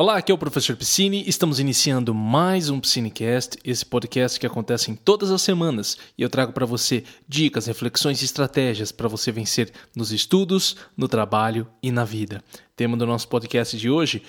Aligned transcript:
Olá, 0.00 0.16
aqui 0.16 0.32
é 0.32 0.34
o 0.34 0.38
professor 0.38 0.74
Piscine. 0.76 1.22
Estamos 1.28 1.60
iniciando 1.60 2.14
mais 2.14 2.70
um 2.70 2.80
Piscinecast, 2.80 3.58
esse 3.62 3.84
podcast 3.84 4.40
que 4.40 4.46
acontece 4.46 4.90
em 4.90 4.94
todas 4.94 5.30
as 5.30 5.42
semanas 5.42 5.98
e 6.16 6.22
eu 6.22 6.30
trago 6.30 6.54
para 6.54 6.64
você 6.64 7.04
dicas, 7.28 7.66
reflexões 7.66 8.22
e 8.22 8.24
estratégias 8.24 8.90
para 8.92 9.08
você 9.08 9.30
vencer 9.30 9.70
nos 9.94 10.10
estudos, 10.10 10.74
no 10.96 11.06
trabalho 11.06 11.68
e 11.82 11.92
na 11.92 12.02
vida. 12.02 12.42
Tema 12.74 12.96
do 12.96 13.04
nosso 13.04 13.28
podcast 13.28 13.76
de 13.76 13.90
hoje: 13.90 14.22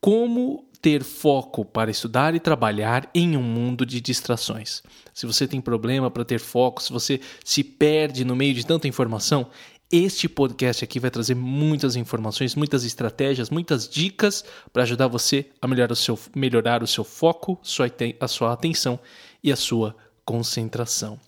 como 0.00 0.66
ter 0.80 1.02
foco 1.02 1.62
para 1.62 1.90
estudar 1.90 2.34
e 2.34 2.40
trabalhar 2.40 3.10
em 3.14 3.36
um 3.36 3.42
mundo 3.42 3.84
de 3.84 4.00
distrações. 4.00 4.82
Se 5.12 5.26
você 5.26 5.46
tem 5.46 5.60
problema 5.60 6.10
para 6.10 6.24
ter 6.24 6.40
foco, 6.40 6.82
se 6.82 6.90
você 6.90 7.20
se 7.44 7.62
perde 7.62 8.24
no 8.24 8.34
meio 8.34 8.54
de 8.54 8.64
tanta 8.64 8.88
informação, 8.88 9.50
este 9.90 10.28
podcast 10.28 10.84
aqui 10.84 11.00
vai 11.00 11.10
trazer 11.10 11.34
muitas 11.34 11.96
informações, 11.96 12.54
muitas 12.54 12.84
estratégias, 12.84 13.48
muitas 13.48 13.88
dicas 13.88 14.44
para 14.72 14.82
ajudar 14.82 15.08
você 15.08 15.46
a 15.62 15.66
melhorar 15.66 15.92
o 15.92 15.96
seu, 15.96 16.18
melhorar 16.34 16.82
o 16.82 16.86
seu 16.86 17.04
foco, 17.04 17.58
sua, 17.62 17.90
a 18.20 18.28
sua 18.28 18.52
atenção 18.52 19.00
e 19.42 19.50
a 19.50 19.56
sua 19.56 19.96
concentração. 20.24 21.18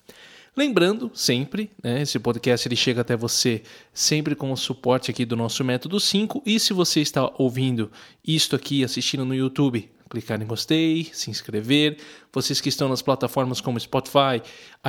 Lembrando 0.54 1.10
sempre, 1.14 1.70
né, 1.82 2.02
esse 2.02 2.18
podcast 2.18 2.68
ele 2.68 2.76
chega 2.76 3.00
até 3.00 3.16
você 3.16 3.62
sempre 3.94 4.34
com 4.34 4.52
o 4.52 4.56
suporte 4.56 5.10
aqui 5.10 5.24
do 5.24 5.36
nosso 5.36 5.64
método 5.64 5.98
5 5.98 6.42
e 6.44 6.60
se 6.60 6.74
você 6.74 7.00
está 7.00 7.32
ouvindo 7.38 7.90
isto 8.26 8.54
aqui 8.56 8.84
assistindo 8.84 9.24
no 9.24 9.34
YouTube, 9.34 9.90
clicar 10.10 10.42
em 10.42 10.46
gostei, 10.46 11.08
se 11.12 11.30
inscrever. 11.30 11.96
Vocês 12.32 12.60
que 12.60 12.68
estão 12.68 12.88
nas 12.88 13.00
plataformas 13.00 13.60
como 13.60 13.78
Spotify, 13.78 14.42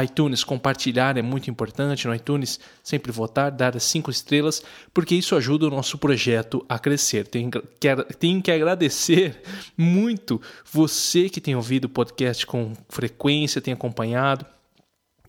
iTunes, 0.04 0.44
compartilhar 0.44 1.16
é 1.16 1.22
muito 1.22 1.50
importante. 1.50 2.08
No 2.08 2.16
iTunes, 2.16 2.60
sempre 2.84 3.12
votar, 3.12 3.52
dar 3.52 3.78
as 3.78 3.84
cinco 3.84 4.10
estrelas, 4.10 4.64
porque 4.92 5.14
isso 5.14 5.36
ajuda 5.36 5.68
o 5.68 5.70
nosso 5.70 5.98
projeto 6.00 6.66
a 6.68 6.80
crescer. 6.80 7.28
Tenho 7.28 7.52
que, 7.52 7.62
tenho 8.20 8.42
que 8.42 8.52
agradecer 8.52 9.40
muito 9.78 10.42
você 10.72 11.30
que 11.30 11.40
tem 11.40 11.56
ouvido 11.56 11.86
o 11.86 11.90
podcast 11.90 12.46
com 12.46 12.74
frequência, 12.90 13.62
tem 13.62 13.74
acompanhado 13.74 14.46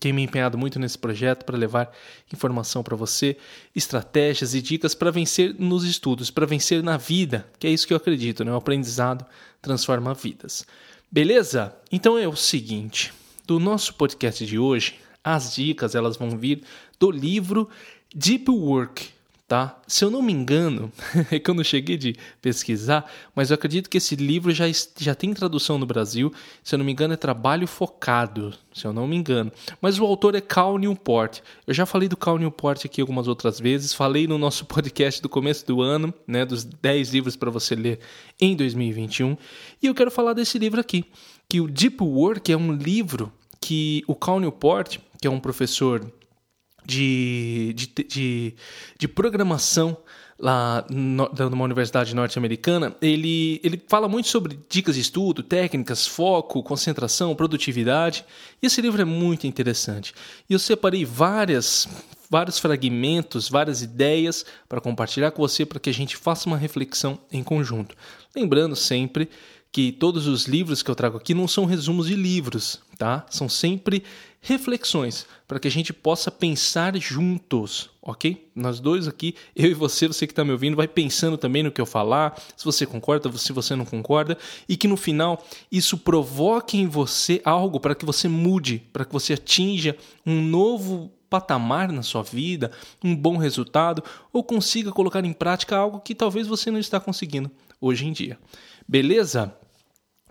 tem 0.03 0.13
me 0.13 0.23
empenhado 0.23 0.59
muito 0.59 0.81
nesse 0.81 0.99
projeto 0.99 1.45
para 1.45 1.57
levar 1.57 1.93
informação 2.33 2.83
para 2.83 2.97
você, 2.97 3.37
estratégias 3.73 4.53
e 4.53 4.61
dicas 4.61 4.97
para 4.97 5.13
vencer 5.13 5.55
nos 5.61 5.85
estudos, 5.85 6.29
para 6.29 6.45
vencer 6.45 6.83
na 6.83 6.97
vida, 6.97 7.47
que 7.57 7.69
é 7.69 7.71
isso 7.71 7.87
que 7.87 7.93
eu 7.93 7.97
acredito, 7.97 8.45
né? 8.45 8.53
O 8.53 8.57
aprendizado 8.57 9.25
transforma 9.61 10.13
vidas. 10.13 10.67
Beleza? 11.09 11.73
Então 11.93 12.19
é 12.19 12.27
o 12.27 12.35
seguinte, 12.35 13.15
do 13.47 13.61
nosso 13.61 13.95
podcast 13.95 14.45
de 14.45 14.59
hoje, 14.59 14.99
as 15.23 15.55
dicas 15.55 15.95
elas 15.95 16.17
vão 16.17 16.37
vir 16.37 16.63
do 16.99 17.09
livro 17.09 17.71
Deep 18.13 18.51
Work, 18.51 19.09
tá? 19.53 19.79
Se 19.87 20.03
eu 20.03 20.11
não 20.11 20.23
me 20.23 20.33
engano, 20.33 20.91
é 21.31 21.39
que 21.39 21.51
eu 21.51 21.53
não 21.53 21.63
cheguei 21.63 21.99
de 21.99 22.17
pesquisar, 22.41 23.05
mas 23.35 23.51
eu 23.51 23.55
acredito 23.55 23.91
que 23.91 23.99
esse 23.99 24.17
livro 24.17 24.51
já, 24.51 24.65
já 24.97 25.15
tem 25.15 25.35
tradução 25.35 25.77
no 25.77 25.85
Brasil. 25.85 26.33
Se 26.65 26.75
eu 26.75 26.79
não 26.79 26.87
me 26.87 26.93
engano, 26.93 27.13
é 27.13 27.19
Trabalho 27.19 27.67
Focado, 27.67 28.55
se 28.73 28.87
eu 28.87 28.95
não 28.95 29.07
me 29.07 29.15
engano. 29.15 29.53
Mas 29.79 29.99
o 29.99 30.07
autor 30.07 30.35
é 30.35 30.41
Cal 30.41 30.79
Newport. 30.79 31.41
Eu 31.67 31.75
já 31.75 31.85
falei 31.85 32.09
do 32.09 32.17
Cal 32.17 32.39
Newport 32.39 32.83
aqui 32.87 33.03
algumas 33.03 33.29
outras 33.29 33.61
vezes, 33.61 33.93
falei 33.93 34.27
no 34.27 34.39
nosso 34.39 34.65
podcast 34.65 35.21
do 35.21 35.29
começo 35.29 35.67
do 35.67 35.83
ano, 35.83 36.15
né, 36.27 36.47
dos 36.47 36.65
10 36.65 37.13
livros 37.13 37.37
para 37.37 37.51
você 37.51 37.75
ler 37.75 38.01
em 38.41 38.57
2021, 38.57 39.37
e 39.83 39.87
eu 39.87 39.95
quero 39.95 40.11
falar 40.11 40.33
desse 40.33 40.59
livro 40.59 40.81
aqui, 40.81 41.05
que 41.47 41.61
o 41.61 41.69
Deep 41.69 42.03
Work 42.03 42.51
é 42.51 42.57
um 42.57 42.73
livro 42.73 43.31
que 43.61 44.03
o 44.07 44.15
Cal 44.15 44.41
Newport, 44.41 44.97
que 45.21 45.27
é 45.27 45.31
um 45.31 45.39
professor 45.39 46.11
de, 46.85 47.73
de, 47.75 48.05
de, 48.05 48.55
de 48.99 49.09
programação 49.09 49.97
lá 50.43 50.85
no, 50.91 51.31
numa 51.51 51.65
universidade 51.65 52.15
norte-americana, 52.17 52.97
ele, 53.01 53.61
ele 53.63 53.81
fala 53.87 54.09
muito 54.09 54.29
sobre 54.29 54.59
dicas 54.69 54.97
de 54.97 55.01
estudo, 55.01 55.41
técnicas, 55.41 56.05
foco, 56.05 56.63
concentração, 56.65 57.35
produtividade. 57.37 58.25
E 58.61 58.67
esse 58.67 58.81
livro 58.81 59.01
é 59.01 59.05
muito 59.05 59.47
interessante. 59.47 60.13
E 60.51 60.53
eu 60.53 60.59
separei 60.59 61.05
várias, 61.05 61.87
vários 62.29 62.59
fragmentos, 62.59 63.49
várias 63.49 63.83
ideias 63.83 64.45
para 64.69 64.81
compartilhar 64.81 65.31
com 65.31 65.41
você 65.41 65.65
para 65.65 65.79
que 65.79 65.91
a 65.91 65.95
gente 65.95 66.17
faça 66.17 66.49
uma 66.49 66.57
reflexão 66.57 67.21
em 67.31 67.45
conjunto. 67.45 67.95
Lembrando 68.35 68.75
sempre 68.75 69.31
que 69.73 69.91
todos 69.91 70.27
os 70.27 70.45
livros 70.45 70.83
que 70.83 70.91
eu 70.91 70.95
trago 70.95 71.17
aqui 71.17 71.33
não 71.33 71.49
são 71.49 71.65
resumos 71.65 72.07
de 72.07 72.15
livros, 72.15 72.83
tá? 72.99 73.25
São 73.31 73.49
sempre 73.49 74.05
reflexões 74.39 75.27
para 75.49 75.59
que 75.59 75.67
a 75.67 75.71
gente 75.71 75.95
possa 75.95 76.31
pensar 76.31 76.95
juntos, 76.99 77.89
ok? 78.03 78.51
Nós 78.55 78.81
dois 78.81 79.09
aqui, 79.09 79.35
eu 79.57 79.71
e 79.71 79.75
você, 79.75 80.07
você 80.07 80.27
que 80.27 80.33
está 80.33 80.45
me 80.45 80.51
ouvindo, 80.51 80.77
vai 80.77 80.87
pensando 80.87 81.39
também 81.39 81.63
no 81.63 81.73
que 81.73 81.81
eu 81.81 81.87
falar, 81.87 82.39
se 82.55 82.65
você 82.65 82.85
concorda, 82.85 83.33
se 83.39 83.53
você 83.53 83.75
não 83.75 83.87
concorda, 83.87 84.37
e 84.69 84.77
que 84.77 84.87
no 84.87 84.97
final 84.97 85.43
isso 85.71 85.97
provoque 85.97 86.77
em 86.77 86.87
você 86.87 87.41
algo 87.43 87.81
para 87.81 87.95
que 87.95 88.05
você 88.05 88.29
mude, 88.29 88.83
para 88.93 89.07
que 89.07 89.13
você 89.13 89.33
atinja 89.33 89.97
um 90.27 90.43
novo 90.43 91.11
patamar 91.31 91.91
na 91.91 92.03
sua 92.03 92.23
vida, 92.23 92.71
um 93.03 93.17
bom 93.17 93.39
resultado, 93.39 94.05
ou 94.31 94.45
consiga 94.45 94.93
colocar 94.93 95.25
em 95.25 95.33
prática 95.33 95.79
algo 95.79 96.01
que 96.01 96.15
talvez 96.15 96.47
você 96.47 96.71
não 96.71 96.79
está 96.79 97.01
conseguindo 97.01 97.51
hoje 97.81 98.07
em 98.07 98.13
dia. 98.13 98.39
Beleza? 98.87 99.57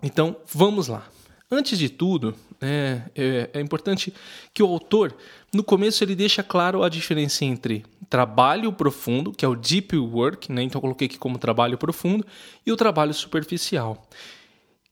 Então, 0.02 0.36
vamos 0.52 0.88
lá. 0.88 1.08
Antes 1.50 1.78
de 1.78 1.90
tudo, 1.90 2.34
é, 2.62 3.02
é, 3.14 3.50
é, 3.54 3.60
importante 3.60 4.14
que 4.54 4.64
o 4.64 4.68
autor, 4.68 5.14
no 5.54 5.64
começo, 5.64 6.02
ele 6.04 6.16
deixa 6.16 6.42
claro 6.42 6.82
a 6.82 6.88
diferença 6.88 7.44
entre 7.44 7.86
trabalho 8.10 8.72
profundo, 8.72 9.34
que 9.34 9.44
é 9.44 9.48
o 9.48 9.56
deep 9.56 9.98
work, 9.98 10.52
né? 10.52 10.64
então 10.64 10.80
eu 10.80 10.82
coloquei 10.82 11.08
aqui 11.08 11.18
como 11.18 11.38
trabalho 11.38 11.78
profundo, 11.78 12.26
e 12.66 12.72
o 12.72 12.78
trabalho 12.78 13.14
superficial. 13.14 14.08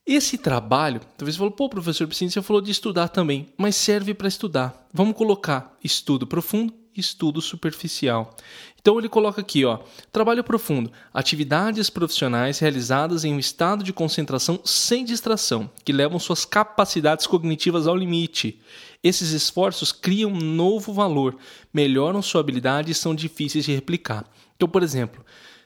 Esse 0.06 0.38
trabalho, 0.38 1.00
talvez 1.18 1.36
você 1.36 1.40
falou, 1.40 1.52
pô, 1.52 1.70
professor 1.70 2.08
Piscina, 2.08 2.32
você 2.32 2.42
falou 2.42 2.62
de 2.62 2.72
estudar 2.72 3.08
também, 3.10 3.48
mas 3.58 3.76
serve 3.76 4.14
para 4.14 4.28
estudar. 4.28 4.88
Vamos 4.94 5.16
colocar 5.16 5.78
estudo 5.84 6.28
profundo 6.28 6.74
estudo 6.96 7.42
superficial. 7.42 8.36
Então 8.82 8.98
ele 8.98 9.10
coloca 9.10 9.42
aqui, 9.42 9.66
ó, 9.66 9.80
trabalho 10.12 10.44
profundo, 10.44 10.92
atividades 11.14 11.90
profissionais 11.90 12.60
realizadas 12.60 13.26
em 13.26 13.34
um 13.34 13.40
estado 13.40 13.84
de 13.84 13.92
concentração 13.92 14.60
sem 14.64 15.04
distração, 15.04 15.70
que 15.84 15.92
levam 15.92 16.20
suas 16.20 16.46
capacidades 16.46 17.28
cognitivas 17.28 17.88
ao 17.88 17.96
limite. 17.96 18.62
Esses 19.04 19.32
esforços 19.32 19.92
criam 19.92 20.32
um 20.32 20.40
novo 20.40 20.94
valor, 20.94 21.38
melhoram 21.74 22.22
sua 22.22 22.42
habilidade 22.42 22.92
e 22.92 22.96
são 22.96 23.14
difíceis 23.14 23.66
de 23.66 23.74
replicar. 23.74 24.26
Então, 24.56 24.68
por 24.68 24.84
exemplo, 24.84 25.26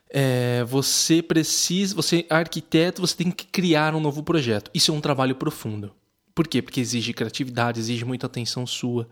é, 0.09 0.63
você 0.65 1.21
precisa, 1.21 1.95
você 1.95 2.25
é 2.29 2.35
arquiteto, 2.35 3.01
você 3.01 3.15
tem 3.15 3.31
que 3.31 3.47
criar 3.47 3.95
um 3.95 3.99
novo 3.99 4.21
projeto. 4.21 4.69
Isso 4.73 4.91
é 4.91 4.93
um 4.93 5.01
trabalho 5.01 5.35
profundo. 5.35 5.91
Por 6.35 6.47
quê? 6.47 6.61
Porque 6.61 6.79
exige 6.79 7.13
criatividade, 7.13 7.79
exige 7.79 8.05
muita 8.05 8.27
atenção 8.27 8.65
sua. 8.65 9.07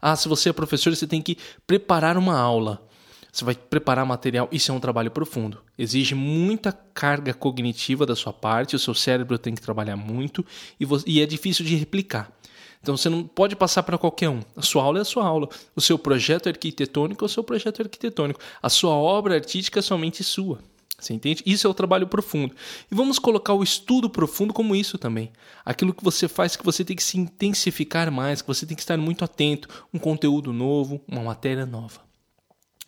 Ah, 0.00 0.16
se 0.16 0.28
você 0.28 0.50
é 0.50 0.52
professor, 0.52 0.94
você 0.94 1.06
tem 1.06 1.20
que 1.20 1.36
preparar 1.66 2.16
uma 2.16 2.38
aula. 2.38 2.86
Você 3.32 3.44
vai 3.44 3.54
preparar 3.54 4.04
material. 4.06 4.48
Isso 4.50 4.72
é 4.72 4.74
um 4.74 4.80
trabalho 4.80 5.10
profundo. 5.10 5.58
Exige 5.78 6.14
muita 6.14 6.72
carga 6.72 7.34
cognitiva 7.34 8.04
da 8.06 8.16
sua 8.16 8.32
parte. 8.32 8.74
O 8.74 8.78
seu 8.78 8.94
cérebro 8.94 9.38
tem 9.38 9.54
que 9.54 9.60
trabalhar 9.60 9.96
muito 9.96 10.44
e, 10.80 10.86
e 11.06 11.20
é 11.20 11.26
difícil 11.26 11.64
de 11.64 11.76
replicar. 11.76 12.32
Então 12.80 12.96
você 12.96 13.08
não 13.08 13.24
pode 13.24 13.56
passar 13.56 13.82
para 13.82 13.98
qualquer 13.98 14.28
um. 14.28 14.40
A 14.56 14.62
sua 14.62 14.82
aula 14.82 14.98
é 14.98 15.02
a 15.02 15.04
sua 15.04 15.24
aula. 15.24 15.48
O 15.74 15.80
seu 15.80 15.98
projeto 15.98 16.48
arquitetônico 16.48 17.24
é 17.24 17.26
o 17.26 17.28
seu 17.28 17.44
projeto 17.44 17.82
arquitetônico. 17.82 18.40
A 18.62 18.68
sua 18.68 18.92
obra 18.92 19.34
artística 19.34 19.78
é 19.78 19.82
somente 19.82 20.24
sua. 20.24 20.58
Você 20.98 21.14
entende? 21.14 21.44
Isso 21.46 21.64
é 21.66 21.70
o 21.70 21.74
trabalho 21.74 22.08
profundo. 22.08 22.54
E 22.90 22.94
vamos 22.94 23.20
colocar 23.20 23.54
o 23.54 23.62
estudo 23.62 24.10
profundo 24.10 24.52
como 24.52 24.74
isso 24.74 24.98
também. 24.98 25.30
Aquilo 25.64 25.94
que 25.94 26.02
você 26.02 26.26
faz 26.26 26.56
que 26.56 26.64
você 26.64 26.84
tem 26.84 26.96
que 26.96 27.02
se 27.02 27.16
intensificar 27.16 28.10
mais, 28.10 28.42
que 28.42 28.48
você 28.48 28.66
tem 28.66 28.74
que 28.76 28.82
estar 28.82 28.98
muito 28.98 29.24
atento, 29.24 29.68
um 29.94 29.98
conteúdo 29.98 30.52
novo, 30.52 31.00
uma 31.06 31.22
matéria 31.22 31.64
nova. 31.64 32.00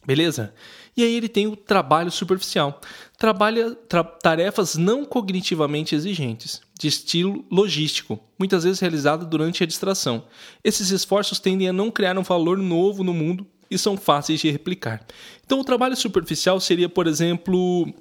Beleza? 0.04 0.52
E 0.96 1.04
aí 1.04 1.14
ele 1.14 1.28
tem 1.28 1.46
o 1.46 1.54
trabalho 1.54 2.10
superficial. 2.10 2.80
Trabalha 3.16 3.74
tra 3.74 4.02
tarefas 4.02 4.76
não 4.76 5.04
cognitivamente 5.04 5.94
exigentes, 5.94 6.62
de 6.78 6.88
estilo 6.88 7.44
logístico, 7.50 8.18
muitas 8.36 8.64
vezes 8.64 8.80
realizado 8.80 9.24
durante 9.24 9.62
a 9.62 9.66
distração. 9.66 10.24
Esses 10.64 10.90
esforços 10.90 11.38
tendem 11.38 11.68
a 11.68 11.72
não 11.72 11.90
criar 11.92 12.18
um 12.18 12.22
valor 12.22 12.58
novo 12.58 13.04
no 13.04 13.14
mundo 13.14 13.46
e 13.70 13.78
são 13.78 13.96
fáceis 13.96 14.40
de 14.40 14.50
replicar. 14.50 15.04
Então, 15.44 15.60
o 15.60 15.64
trabalho 15.64 15.96
superficial 15.96 16.58
seria, 16.60 16.88
por 16.88 17.06
exemplo, 17.06 17.92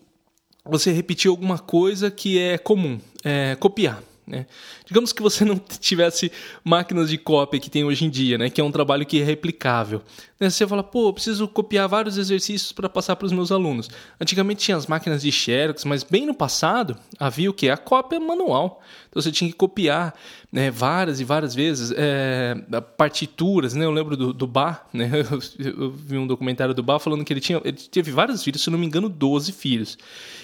você 0.66 0.92
repetir 0.92 1.30
alguma 1.30 1.60
coisa 1.60 2.10
que 2.10 2.39
é 2.39 2.57
comum, 2.57 3.00
é, 3.24 3.56
copiar. 3.56 4.01
Né? 4.30 4.45
Digamos 4.86 5.12
que 5.12 5.24
você 5.24 5.44
não 5.45 5.57
tivesse 5.57 6.31
máquinas 6.63 7.10
de 7.10 7.18
cópia 7.18 7.60
que 7.60 7.69
tem 7.69 7.83
hoje 7.83 8.06
em 8.06 8.10
dia, 8.10 8.38
né? 8.38 8.50
que 8.50 8.62
é 8.62 8.63
um 8.63 8.71
trabalho 8.71 9.06
que 9.06 9.19
é 9.19 9.24
replicável. 9.24 10.04
Né? 10.39 10.50
Você 10.50 10.68
fala, 10.68 10.83
pô, 10.83 11.12
preciso 11.12 11.48
copiar 11.48 11.89
vários 11.89 12.16
exercícios 12.16 12.71
para 12.71 12.88
passar 12.88 13.16
para 13.16 13.25
os 13.25 13.31
meus 13.31 13.51
alunos. 13.51 13.89
Antigamente 14.21 14.63
tinha 14.63 14.77
as 14.77 14.86
máquinas 14.86 15.24
de 15.24 15.31
Xerox, 15.31 15.83
mas 15.83 16.04
bem 16.04 16.27
no 16.27 16.36
passado 16.36 16.95
havia 17.19 17.50
o 17.50 17.54
que? 17.54 17.69
A 17.69 17.77
cópia 17.77 18.19
manual. 18.19 18.81
Então 19.10 19.19
você 19.19 19.31
tinha 19.31 19.50
que 19.50 19.57
copiar 19.57 20.13
né, 20.51 20.72
várias 20.72 21.19
e 21.19 21.24
várias 21.24 21.54
vezes, 21.54 21.94
é, 21.96 22.56
partituras, 22.98 23.75
né? 23.75 23.86
Eu 23.86 23.92
lembro 23.92 24.18
do, 24.18 24.34
do 24.34 24.48
Bach, 24.48 24.81
né? 24.92 25.10
Eu, 25.60 25.74
eu, 25.80 25.92
vi 25.92 26.18
um 26.18 26.25
documentário 26.25 26.74
do 26.74 26.81
Bach 26.81 27.01
falando 27.01 27.24
que 27.24 27.31
ele 27.31 27.40
tinha, 27.40 27.62
ele 27.63 27.78
teve 27.78 28.12
vários 28.12 28.44
filhos, 28.44 28.63
se 28.63 28.69
não 28.69 28.80
me 28.80 28.86
engano, 28.86 29.07
12 29.07 29.51
filhos. 29.51 29.98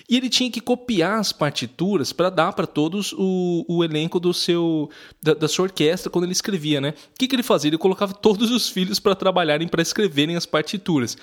E 0.07 0.15
ele 0.15 0.29
tinha 0.29 0.51
que 0.51 0.61
copiar 0.61 1.19
as 1.19 1.31
partituras 1.31 2.13
para 2.13 2.29
dar 2.29 2.53
para 2.53 2.67
todos 2.67 3.13
o, 3.17 3.65
o 3.67 3.83
elenco 3.83 4.19
do 4.19 4.33
seu 4.33 4.89
da, 5.21 5.33
da, 5.33 5.47
sua 5.47 5.63
orquestra 5.63 6.11
quando 6.11 6.25
ele 6.25 6.33
escrevia, 6.33 6.79
né? 6.79 6.89
O 6.89 7.17
que, 7.17 7.27
que 7.27 7.35
ele 7.35 7.43
fazia? 7.43 7.69
Ele 7.69 7.77
colocava 7.77 8.13
todos 8.13 8.51
os 8.51 8.69
filhos 8.69 8.99
para 8.99 9.15
trabalharem 9.15 9.67
para 9.67 9.81
escreverem 9.81 10.35
as 10.35 10.45
partituras. 10.45 11.17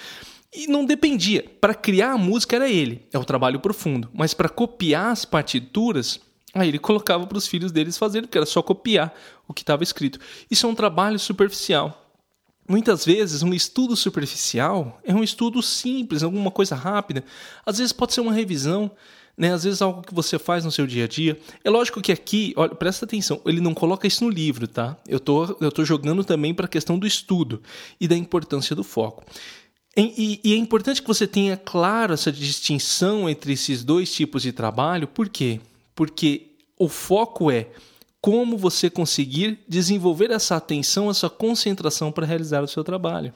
E 0.55 0.67
não 0.67 0.85
dependia. 0.85 1.44
Para 1.61 1.75
criar 1.75 2.12
a 2.12 2.19
música 2.19 2.56
era 2.56 2.69
ele, 2.69 3.06
é 3.12 3.19
o 3.19 3.25
trabalho 3.25 3.61
profundo. 3.61 4.11
Mas 4.12 4.35
para 4.35 4.49
copiar 4.49 5.12
as 5.12 5.25
partituras, 5.25 6.20
aí 6.54 6.69
ele 6.69 6.78
colocava 6.78 7.26
para 7.26 7.38
os 7.38 7.46
filhos 7.46 7.72
deles 7.72 7.96
fazerem, 7.96 8.26
porque 8.26 8.38
era 8.38 8.46
só 8.46 8.62
copiar 8.62 9.14
o 9.49 9.54
que 9.54 9.62
estava 9.62 9.82
escrito. 9.82 10.19
Isso 10.50 10.66
é 10.66 10.69
um 10.69 10.75
trabalho 10.75 11.19
superficial. 11.19 11.99
Muitas 12.69 13.04
vezes, 13.04 13.43
um 13.43 13.52
estudo 13.52 13.96
superficial 13.96 15.00
é 15.04 15.12
um 15.12 15.22
estudo 15.22 15.62
simples, 15.62 16.22
alguma 16.22 16.50
coisa 16.50 16.75
rápida. 16.75 17.25
Às 17.66 17.78
vezes 17.78 17.93
pode 17.93 18.14
ser 18.14 18.20
uma 18.20 18.32
revisão, 18.32 18.90
né? 19.37 19.52
às 19.52 19.64
vezes 19.64 19.82
algo 19.82 20.02
que 20.02 20.14
você 20.14 20.38
faz 20.38 20.64
no 20.64 20.70
seu 20.70 20.87
dia 20.87 21.04
a 21.04 21.08
dia. 21.08 21.38
É 21.64 21.70
lógico 21.70 22.00
que 22.00 22.12
aqui, 22.12 22.52
olha, 22.56 22.75
presta 22.75 23.04
atenção, 23.04 23.40
ele 23.44 23.60
não 23.60 23.75
coloca 23.75 24.06
isso 24.06 24.25
no 24.25 24.31
livro, 24.31 24.69
tá? 24.69 24.96
Eu 25.08 25.19
tô, 25.19 25.56
eu 25.60 25.72
tô 25.72 25.84
jogando 25.84 26.22
também 26.22 26.54
para 26.54 26.66
a 26.66 26.69
questão 26.69 26.99
do 26.99 27.06
estudo 27.06 27.60
e 28.00 28.06
da 28.06 28.16
importância 28.16 28.76
do 28.76 28.84
foco. 28.84 29.25
E, 29.96 30.40
e, 30.43 30.54
é 30.54 30.56
importante 30.56 31.02
que 31.02 31.08
você 31.08 31.26
tenha 31.26 31.54
claro 31.54 32.14
essa 32.14 32.32
distinção 32.32 33.28
entre 33.28 33.52
esses 33.52 33.84
dois 33.84 34.10
tipos 34.10 34.43
de 34.43 34.50
trabalho, 34.50 35.06
por 35.06 35.28
quê? 35.28 35.60
Porque 35.60 35.72
o 36.79 36.89
foco 36.89 37.50
é 37.50 37.69
como 38.21 38.56
você 38.56 38.89
conseguir 38.89 39.59
desenvolver 39.69 40.31
essa 40.31 40.56
atenção, 40.56 41.11
essa 41.11 41.29
concentração 41.29 42.12
para 42.12 42.27
realizar 42.27 42.62
o 42.62 42.69
seu 42.69 42.85
trabalho. 42.85 43.35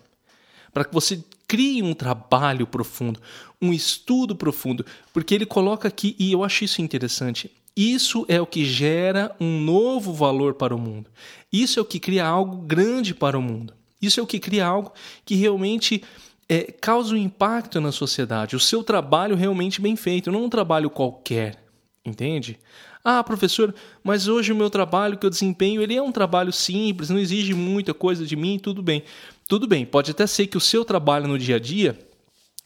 Para 0.72 0.84
que 0.84 0.94
você 0.94 1.24
crie 1.48 1.82
um 1.82 1.94
trabalho 1.94 2.66
profundo, 2.66 3.20
um 3.60 3.72
estudo 3.72 4.36
profundo, 4.36 4.86
porque 5.12 5.34
ele 5.34 5.46
coloca 5.46 5.88
aqui, 5.88 6.14
e 6.18 6.32
eu 6.32 6.44
acho 6.44 6.64
isso 6.64 6.82
interessante, 6.82 7.50
isso 7.76 8.24
é 8.28 8.40
o 8.40 8.46
que 8.46 8.64
gera 8.64 9.34
um 9.40 9.60
novo 9.60 10.12
valor 10.12 10.54
para 10.54 10.74
o 10.74 10.78
mundo. 10.78 11.10
Isso 11.52 11.78
é 11.78 11.82
o 11.82 11.86
que 11.86 12.00
cria 12.00 12.24
algo 12.24 12.58
grande 12.58 13.14
para 13.14 13.38
o 13.38 13.42
mundo. 13.42 13.74
Isso 14.00 14.20
é 14.20 14.22
o 14.22 14.26
que 14.26 14.38
cria 14.38 14.66
algo 14.66 14.92
que 15.24 15.34
realmente 15.34 16.02
é, 16.48 16.72
causa 16.72 17.14
um 17.14 17.18
impacto 17.18 17.80
na 17.80 17.92
sociedade. 17.92 18.56
O 18.56 18.60
seu 18.60 18.82
trabalho 18.82 19.36
realmente 19.36 19.80
bem 19.80 19.96
feito, 19.96 20.30
não 20.30 20.44
um 20.44 20.48
trabalho 20.48 20.88
qualquer, 20.88 21.65
entende? 22.08 22.58
Ah, 23.04 23.22
professor, 23.22 23.74
mas 24.02 24.26
hoje 24.28 24.52
o 24.52 24.56
meu 24.56 24.68
trabalho 24.68 25.16
que 25.16 25.24
eu 25.24 25.30
desempenho 25.30 25.80
ele 25.80 25.94
é 25.94 26.02
um 26.02 26.12
trabalho 26.12 26.52
simples, 26.52 27.10
não 27.10 27.18
exige 27.18 27.54
muita 27.54 27.94
coisa 27.94 28.26
de 28.26 28.34
mim, 28.34 28.58
tudo 28.58 28.82
bem. 28.82 29.02
Tudo 29.48 29.66
bem, 29.66 29.86
pode 29.86 30.10
até 30.10 30.26
ser 30.26 30.46
que 30.48 30.56
o 30.56 30.60
seu 30.60 30.84
trabalho 30.84 31.28
no 31.28 31.38
dia 31.38 31.56
a 31.56 31.58
dia 31.58 31.96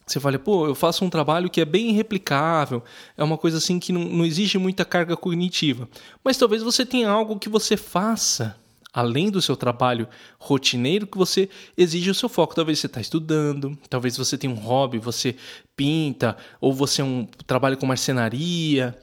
você 0.05 0.19
fale, 0.19 0.37
pô, 0.37 0.67
eu 0.67 0.75
faço 0.75 1.05
um 1.05 1.09
trabalho 1.09 1.49
que 1.49 1.61
é 1.61 1.65
bem 1.65 1.91
replicável, 1.91 2.83
é 3.15 3.23
uma 3.23 3.37
coisa 3.37 3.59
assim 3.59 3.79
que 3.79 3.93
não, 3.93 4.03
não 4.03 4.25
exige 4.25 4.57
muita 4.57 4.83
carga 4.83 5.15
cognitiva. 5.15 5.87
Mas 6.23 6.37
talvez 6.37 6.61
você 6.61 6.85
tenha 6.85 7.09
algo 7.09 7.39
que 7.39 7.47
você 7.47 7.77
faça 7.77 8.57
além 8.93 9.29
do 9.29 9.41
seu 9.41 9.55
trabalho 9.55 10.07
rotineiro, 10.37 11.07
que 11.07 11.17
você 11.17 11.49
exige 11.77 12.09
o 12.09 12.15
seu 12.15 12.27
foco. 12.27 12.55
Talvez 12.55 12.79
você 12.79 12.87
está 12.87 12.99
estudando, 12.99 13.77
talvez 13.89 14.17
você 14.17 14.37
tenha 14.37 14.53
um 14.53 14.57
hobby, 14.57 14.97
você 14.97 15.35
pinta, 15.75 16.35
ou 16.59 16.73
você 16.73 17.01
é 17.01 17.05
um 17.05 17.25
trabalho 17.47 17.77
com 17.77 17.85
marcenaria. 17.85 18.97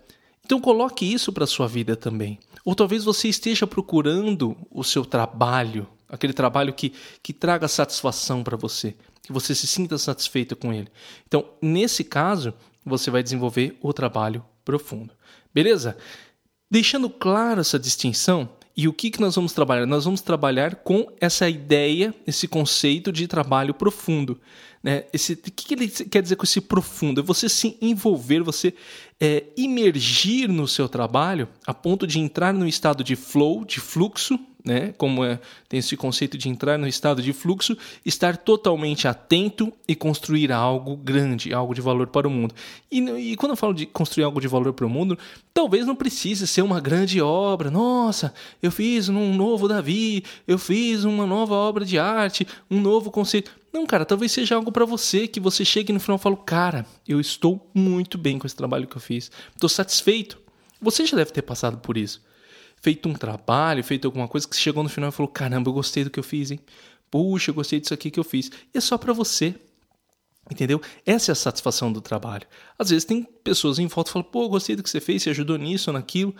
Então 0.48 0.58
coloque 0.58 1.04
isso 1.04 1.30
para 1.30 1.44
a 1.44 1.46
sua 1.46 1.68
vida 1.68 1.94
também. 1.94 2.38
Ou 2.64 2.74
talvez 2.74 3.04
você 3.04 3.28
esteja 3.28 3.66
procurando 3.66 4.56
o 4.70 4.82
seu 4.82 5.04
trabalho, 5.04 5.86
aquele 6.08 6.32
trabalho 6.32 6.72
que, 6.72 6.94
que 7.22 7.34
traga 7.34 7.68
satisfação 7.68 8.42
para 8.42 8.56
você, 8.56 8.96
que 9.22 9.30
você 9.30 9.54
se 9.54 9.66
sinta 9.66 9.98
satisfeito 9.98 10.56
com 10.56 10.72
ele. 10.72 10.88
Então, 11.26 11.44
nesse 11.60 12.02
caso, 12.02 12.54
você 12.82 13.10
vai 13.10 13.22
desenvolver 13.22 13.76
o 13.82 13.92
trabalho 13.92 14.42
profundo. 14.64 15.10
Beleza? 15.52 15.98
Deixando 16.70 17.10
claro 17.10 17.60
essa 17.60 17.78
distinção, 17.78 18.48
e 18.78 18.86
o 18.86 18.92
que, 18.92 19.10
que 19.10 19.20
nós 19.20 19.34
vamos 19.34 19.52
trabalhar? 19.52 19.86
Nós 19.86 20.04
vamos 20.04 20.20
trabalhar 20.20 20.76
com 20.76 21.10
essa 21.20 21.50
ideia, 21.50 22.14
esse 22.24 22.46
conceito 22.46 23.10
de 23.10 23.26
trabalho 23.26 23.74
profundo. 23.74 24.40
Né? 24.80 25.02
Esse, 25.12 25.32
o 25.32 25.36
que, 25.36 25.50
que 25.50 25.74
ele 25.74 25.88
quer 25.88 26.22
dizer 26.22 26.36
com 26.36 26.44
esse 26.44 26.60
profundo? 26.60 27.20
É 27.20 27.24
você 27.24 27.48
se 27.48 27.76
envolver, 27.82 28.40
você 28.40 28.72
é, 29.20 29.46
imergir 29.56 30.48
no 30.48 30.68
seu 30.68 30.88
trabalho 30.88 31.48
a 31.66 31.74
ponto 31.74 32.06
de 32.06 32.20
entrar 32.20 32.54
no 32.54 32.68
estado 32.68 33.02
de 33.02 33.16
flow, 33.16 33.64
de 33.64 33.80
fluxo, 33.80 34.38
né? 34.64 34.92
Como 34.98 35.24
é, 35.24 35.38
tem 35.68 35.78
esse 35.78 35.96
conceito 35.96 36.36
de 36.36 36.48
entrar 36.48 36.78
no 36.78 36.86
estado 36.86 37.22
de 37.22 37.32
fluxo, 37.32 37.76
estar 38.04 38.36
totalmente 38.36 39.06
atento 39.06 39.72
e 39.86 39.94
construir 39.94 40.52
algo 40.52 40.96
grande, 40.96 41.52
algo 41.52 41.74
de 41.74 41.80
valor 41.80 42.08
para 42.08 42.26
o 42.26 42.30
mundo. 42.30 42.54
E, 42.90 43.00
e 43.00 43.36
quando 43.36 43.52
eu 43.52 43.56
falo 43.56 43.72
de 43.72 43.86
construir 43.86 44.24
algo 44.24 44.40
de 44.40 44.48
valor 44.48 44.72
para 44.72 44.86
o 44.86 44.90
mundo, 44.90 45.18
talvez 45.54 45.86
não 45.86 45.94
precise 45.94 46.46
ser 46.46 46.62
uma 46.62 46.80
grande 46.80 47.20
obra. 47.20 47.70
Nossa, 47.70 48.34
eu 48.62 48.70
fiz 48.70 49.08
um 49.08 49.34
novo 49.34 49.68
Davi, 49.68 50.24
eu 50.46 50.58
fiz 50.58 51.04
uma 51.04 51.26
nova 51.26 51.54
obra 51.54 51.84
de 51.84 51.98
arte, 51.98 52.46
um 52.70 52.80
novo 52.80 53.10
conceito. 53.10 53.52
Não, 53.72 53.86
cara, 53.86 54.04
talvez 54.04 54.32
seja 54.32 54.56
algo 54.56 54.72
para 54.72 54.84
você 54.84 55.28
que 55.28 55.38
você 55.38 55.64
chegue 55.64 55.92
no 55.92 56.00
final 56.00 56.16
e 56.16 56.20
fale, 56.20 56.38
cara, 56.44 56.86
eu 57.06 57.20
estou 57.20 57.70
muito 57.72 58.18
bem 58.18 58.38
com 58.38 58.46
esse 58.46 58.56
trabalho 58.56 58.86
que 58.86 58.96
eu 58.96 59.00
fiz, 59.00 59.30
estou 59.54 59.68
satisfeito. 59.68 60.38
Você 60.80 61.04
já 61.04 61.16
deve 61.16 61.32
ter 61.32 61.42
passado 61.42 61.78
por 61.78 61.96
isso 61.96 62.28
feito 62.80 63.08
um 63.08 63.14
trabalho, 63.14 63.82
feito 63.84 64.06
alguma 64.06 64.28
coisa 64.28 64.46
que 64.46 64.54
você 64.54 64.62
chegou 64.62 64.82
no 64.82 64.88
final 64.88 65.10
e 65.10 65.12
falou: 65.12 65.30
caramba, 65.30 65.68
eu 65.68 65.74
gostei 65.74 66.04
do 66.04 66.10
que 66.10 66.18
eu 66.18 66.24
fiz, 66.24 66.50
hein? 66.50 66.60
Puxa, 67.10 67.50
eu 67.50 67.54
gostei 67.54 67.80
disso 67.80 67.94
aqui 67.94 68.10
que 68.10 68.20
eu 68.20 68.24
fiz. 68.24 68.50
E 68.74 68.78
é 68.78 68.80
só 68.80 68.98
para 68.98 69.12
você. 69.12 69.54
Entendeu? 70.50 70.80
Essa 71.04 71.30
é 71.30 71.34
a 71.34 71.36
satisfação 71.36 71.92
do 71.92 72.00
trabalho. 72.00 72.46
Às 72.78 72.88
vezes 72.88 73.04
tem 73.04 73.22
pessoas 73.22 73.78
em 73.78 73.86
volta 73.86 74.08
que 74.08 74.12
falam: 74.14 74.28
pô, 74.28 74.48
gostei 74.48 74.74
do 74.74 74.82
que 74.82 74.90
você 74.90 75.00
fez, 75.00 75.22
você 75.22 75.30
ajudou 75.30 75.58
nisso 75.58 75.92
naquilo. 75.92 76.34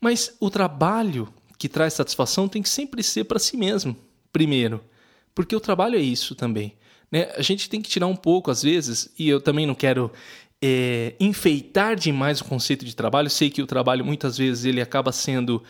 Mas 0.00 0.36
o 0.40 0.50
trabalho 0.50 1.32
que 1.58 1.68
traz 1.68 1.94
satisfação 1.94 2.48
tem 2.48 2.62
que 2.62 2.68
sempre 2.68 3.02
ser 3.02 3.24
para 3.24 3.38
si 3.38 3.56
mesmo, 3.56 3.96
primeiro. 4.30 4.84
Porque 5.34 5.56
o 5.56 5.60
trabalho 5.60 5.96
é 5.96 6.02
isso 6.02 6.34
também. 6.34 6.76
Né? 7.10 7.30
A 7.36 7.42
gente 7.42 7.68
tem 7.68 7.80
que 7.80 7.88
tirar 7.88 8.06
um 8.06 8.16
pouco, 8.16 8.50
às 8.50 8.62
vezes, 8.62 9.10
e 9.18 9.28
eu 9.28 9.40
também 9.40 9.66
não 9.66 9.74
quero 9.74 10.10
é, 10.62 11.14
enfeitar 11.20 11.96
demais 11.96 12.40
o 12.40 12.44
conceito 12.44 12.84
de 12.84 12.94
trabalho. 12.94 13.30
Sei 13.30 13.50
que 13.50 13.62
o 13.62 13.66
trabalho 13.66 14.04
muitas 14.04 14.38
vezes 14.38 14.64
ele 14.64 14.80
acaba 14.80 15.12
sendo 15.12 15.62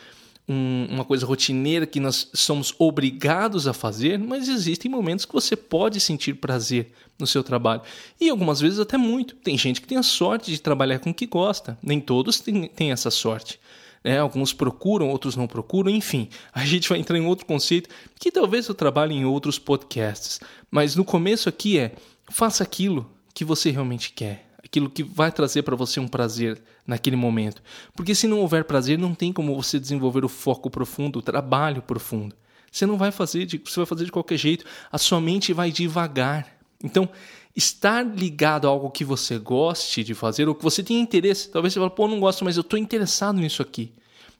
um, 0.49 0.87
uma 0.91 1.05
coisa 1.05 1.27
rotineira 1.27 1.87
que 1.87 1.99
nós 1.99 2.31
somos 2.33 2.75
obrigados 2.79 3.67
a 3.67 3.73
fazer, 3.73 4.19
mas 4.19 4.49
existem 4.49 4.91
momentos 4.91 5.25
que 5.25 5.33
você 5.33 5.57
pode 5.57 6.01
sentir 6.01 6.35
prazer 6.35 6.93
no 7.19 7.27
seu 7.27 7.43
trabalho 7.43 7.83
e 8.21 8.29
algumas 8.29 8.61
vezes 8.61 8.79
até 8.79 8.97
muito. 8.97 9.35
Tem 9.37 9.59
gente 9.59 9.81
que 9.81 9.89
tem 9.89 9.99
a 9.99 10.03
sorte 10.03 10.51
de 10.51 10.61
trabalhar 10.61 10.99
com 11.01 11.11
o 11.11 11.15
que 11.15 11.27
gosta, 11.27 11.77
nem 11.83 12.01
todos 12.01 12.41
têm, 12.41 12.69
têm 12.69 12.93
essa 12.93 13.11
sorte. 13.11 13.59
Né? 14.05 14.19
Alguns 14.21 14.53
procuram, 14.53 15.09
outros 15.09 15.35
não 15.35 15.49
procuram, 15.49 15.91
enfim. 15.91 16.29
A 16.53 16.65
gente 16.65 16.89
vai 16.89 16.99
entrar 16.99 17.19
em 17.19 17.27
outro 17.27 17.45
conceito 17.45 17.91
que 18.21 18.31
talvez 18.31 18.69
eu 18.69 18.75
trabalhe 18.75 19.15
em 19.15 19.25
outros 19.25 19.59
podcasts, 19.59 20.39
mas 20.71 20.95
no 20.95 21.05
começo 21.05 21.49
aqui 21.49 21.79
é 21.79 21.93
faça 22.29 22.63
aquilo 22.63 23.11
que 23.35 23.45
você 23.45 23.71
realmente 23.71 24.13
quer 24.13 24.46
aquilo 24.67 24.91
que 24.91 25.03
vai 25.03 25.33
trazer 25.33 25.63
para 25.63 25.75
você 25.75 25.99
um 25.99 26.09
prazer 26.09 26.61
naquele 26.87 27.17
momento. 27.17 27.63
Porque 27.95 28.15
se 28.15 28.27
não 28.27 28.41
houver 28.41 28.65
prazer, 28.65 28.99
não 28.99 29.15
tem 29.15 29.33
como 29.33 29.55
você 29.55 29.79
desenvolver 29.79 30.25
o 30.25 30.29
foco 30.29 30.69
profundo, 30.69 31.19
o 31.19 31.23
trabalho 31.23 31.83
profundo. 31.83 32.35
Você 32.71 32.85
não 32.85 32.99
vai 32.99 33.11
fazer, 33.11 33.47
de, 33.47 33.61
você 33.65 33.81
vai 33.81 33.87
fazer 33.87 34.05
de 34.05 34.13
qualquer 34.13 34.37
jeito, 34.37 34.65
a 34.93 34.99
sua 34.99 35.21
mente 35.21 35.53
vai 35.53 35.71
devagar. 35.71 36.59
Então, 36.83 37.09
estar 37.55 38.03
ligado 38.03 38.67
a 38.67 38.71
algo 38.71 38.91
que 38.91 39.05
você 39.05 39.39
goste 39.39 40.05
de 40.05 40.15
fazer 40.15 40.47
ou 40.47 40.55
que 40.55 40.63
você 40.63 40.83
tenha 40.83 41.01
interesse, 41.01 41.49
talvez 41.49 41.73
você 41.73 41.81
fale, 41.81 41.93
pô, 41.93 42.07
não 42.07 42.21
gosto, 42.21 42.45
mas 42.45 42.57
eu 42.57 42.61
estou 42.61 42.79
interessado 42.79 43.39
nisso 43.39 43.63
aqui. 43.63 43.93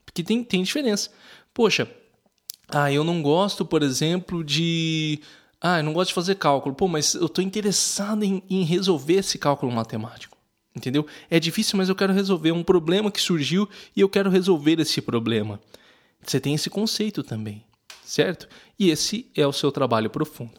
Porque 0.05 0.23
tem, 0.23 0.43
tem 0.43 0.61
diferença. 0.61 1.09
Poxa, 1.53 1.89
ah, 2.67 2.91
eu 2.91 3.03
não 3.03 3.21
gosto, 3.21 3.65
por 3.65 3.81
exemplo, 3.81 4.43
de 4.43 5.19
ah, 5.61 5.79
eu 5.79 5.83
não 5.83 5.93
gosto 5.93 6.09
de 6.09 6.13
fazer 6.13 6.35
cálculo. 6.35 6.75
Pô, 6.75 6.87
mas 6.87 7.15
eu 7.15 7.25
estou 7.25 7.43
interessado 7.43 8.23
em, 8.23 8.43
em 8.49 8.63
resolver 8.63 9.15
esse 9.15 9.37
cálculo 9.37 9.71
matemático. 9.71 10.37
Entendeu? 10.75 11.07
É 11.29 11.39
difícil, 11.39 11.77
mas 11.77 11.89
eu 11.89 11.95
quero 11.95 12.13
resolver 12.13 12.51
um 12.51 12.63
problema 12.63 13.11
que 13.11 13.19
surgiu 13.19 13.67
e 13.95 14.01
eu 14.01 14.07
quero 14.07 14.29
resolver 14.29 14.79
esse 14.79 15.01
problema. 15.01 15.59
Você 16.23 16.39
tem 16.39 16.53
esse 16.53 16.69
conceito 16.69 17.23
também, 17.23 17.63
certo? 18.03 18.47
E 18.77 18.89
esse 18.91 19.31
é 19.35 19.47
o 19.47 19.53
seu 19.53 19.71
trabalho 19.71 20.09
profundo. 20.09 20.53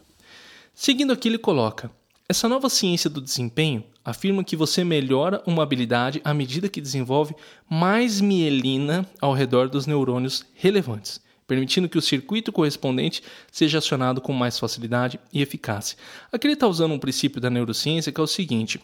Seguindo 0.75 1.13
aqui, 1.13 1.29
ele 1.29 1.39
coloca: 1.39 1.89
essa 2.29 2.49
nova 2.49 2.69
ciência 2.69 3.09
do 3.09 3.21
desempenho 3.21 3.85
afirma 4.05 4.43
que 4.43 4.57
você 4.57 4.83
melhora 4.83 5.41
uma 5.47 5.63
habilidade 5.63 6.21
à 6.25 6.35
medida 6.35 6.69
que 6.69 6.81
desenvolve 6.81 7.37
mais 7.71 8.21
mielina 8.21 9.09
ao 9.21 9.33
redor 9.33 9.69
dos 9.69 9.87
neurônios 9.87 10.45
relevantes 10.55 11.21
permitindo 11.49 11.89
que 11.89 11.99
o 11.99 12.03
circuito 12.03 12.53
correspondente 12.53 13.23
seja 13.51 13.79
acionado 13.79 14.21
com 14.21 14.35
mais 14.35 14.59
facilidade 14.59 15.19
e 15.33 15.41
eficácia. 15.41 15.97
Aqui 16.31 16.47
ele 16.47 16.55
está 16.55 16.69
usando 16.69 16.93
um 16.93 16.99
princípio 16.99 17.41
da 17.41 17.49
neurociência 17.49 18.13
que 18.13 18.21
é 18.21 18.23
o 18.23 18.27
seguinte: 18.27 18.79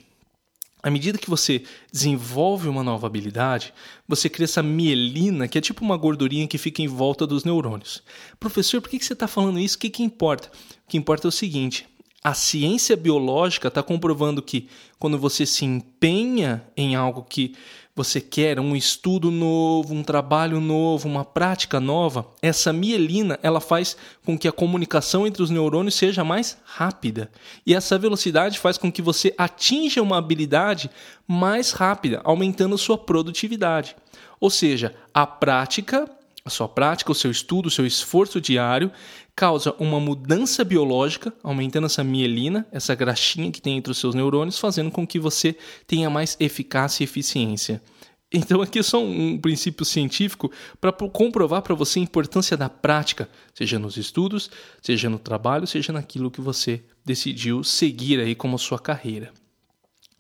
à 0.83 0.90
medida 0.90 1.18
que 1.18 1.28
você 1.28 1.62
desenvolve 1.92 2.66
uma 2.66 2.83
nova 2.83 3.06
habilidade, 3.06 3.73
você 4.09 4.30
cria 4.30 4.47
essa 4.47 4.62
mielina, 4.62 5.47
que 5.47 5.59
é 5.59 5.61
tipo 5.61 5.85
uma 5.85 5.97
gordurinha 5.97 6.49
que 6.49 6.59
fica 6.59 6.80
em 6.80 6.88
volta 6.88 7.26
dos 7.26 7.44
neurônios. 7.44 8.02
Professor, 8.40 8.80
por 8.80 8.88
que 8.88 9.04
você 9.04 9.12
está 9.12 9.28
falando 9.28 9.61
isso? 9.61 9.76
O 9.76 9.80
que, 9.80 9.90
que 9.90 10.02
importa? 10.02 10.50
O 10.87 10.88
que 10.88 10.97
importa 10.97 11.26
é 11.26 11.30
o 11.30 11.33
seguinte: 11.33 11.87
a 12.23 12.33
ciência 12.33 12.97
biológica 12.97 13.68
está 13.68 13.83
comprovando 13.83 14.40
que 14.40 14.66
quando 14.99 15.18
você 15.18 15.44
se 15.44 15.66
empenha 15.66 16.64
em 16.75 16.94
algo 16.94 17.23
que 17.23 17.54
você 17.96 18.20
quer 18.20 18.58
um 18.58 18.74
estudo 18.74 19.30
novo, 19.30 19.94
um 19.94 20.02
trabalho 20.02 20.60
novo, 20.60 21.08
uma 21.08 21.24
prática 21.24 21.78
nova, 21.78 22.26
essa 22.42 22.72
mielina 22.72 23.38
ela 23.42 23.60
faz 23.60 23.96
com 24.24 24.36
que 24.36 24.48
a 24.48 24.52
comunicação 24.52 25.26
entre 25.26 25.42
os 25.42 25.50
neurônios 25.50 25.94
seja 25.94 26.24
mais 26.24 26.58
rápida. 26.64 27.30
E 27.64 27.72
essa 27.72 27.96
velocidade 27.96 28.58
faz 28.58 28.76
com 28.76 28.90
que 28.90 29.00
você 29.00 29.32
atinja 29.38 30.02
uma 30.02 30.18
habilidade 30.18 30.90
mais 31.26 31.70
rápida, 31.70 32.20
aumentando 32.24 32.76
sua 32.76 32.98
produtividade. 32.98 33.94
Ou 34.40 34.50
seja, 34.50 34.94
a 35.12 35.24
prática 35.24 36.10
a 36.44 36.50
sua 36.50 36.68
prática, 36.68 37.10
o 37.10 37.14
seu 37.14 37.30
estudo, 37.30 37.66
o 37.66 37.70
seu 37.70 37.86
esforço 37.86 38.38
diário 38.38 38.92
causa 39.34 39.74
uma 39.78 39.98
mudança 39.98 40.62
biológica, 40.62 41.32
aumentando 41.42 41.86
essa 41.86 42.04
mielina, 42.04 42.66
essa 42.70 42.94
graxinha 42.94 43.50
que 43.50 43.62
tem 43.62 43.78
entre 43.78 43.90
os 43.90 43.98
seus 43.98 44.14
neurônios, 44.14 44.58
fazendo 44.58 44.90
com 44.90 45.06
que 45.06 45.18
você 45.18 45.56
tenha 45.86 46.10
mais 46.10 46.36
eficácia 46.38 47.02
e 47.02 47.04
eficiência. 47.04 47.82
Então, 48.30 48.60
aqui 48.60 48.80
é 48.80 48.82
só 48.82 49.02
um 49.02 49.38
princípio 49.38 49.84
científico 49.84 50.50
para 50.80 50.92
comprovar 50.92 51.62
para 51.62 51.74
você 51.74 52.00
a 52.00 52.02
importância 52.02 52.56
da 52.56 52.68
prática, 52.68 53.28
seja 53.54 53.78
nos 53.78 53.96
estudos, 53.96 54.50
seja 54.82 55.08
no 55.08 55.18
trabalho, 55.18 55.66
seja 55.66 55.92
naquilo 55.92 56.30
que 56.30 56.40
você 56.40 56.82
decidiu 57.04 57.64
seguir 57.64 58.20
aí 58.20 58.34
como 58.34 58.58
sua 58.58 58.78
carreira. 58.78 59.32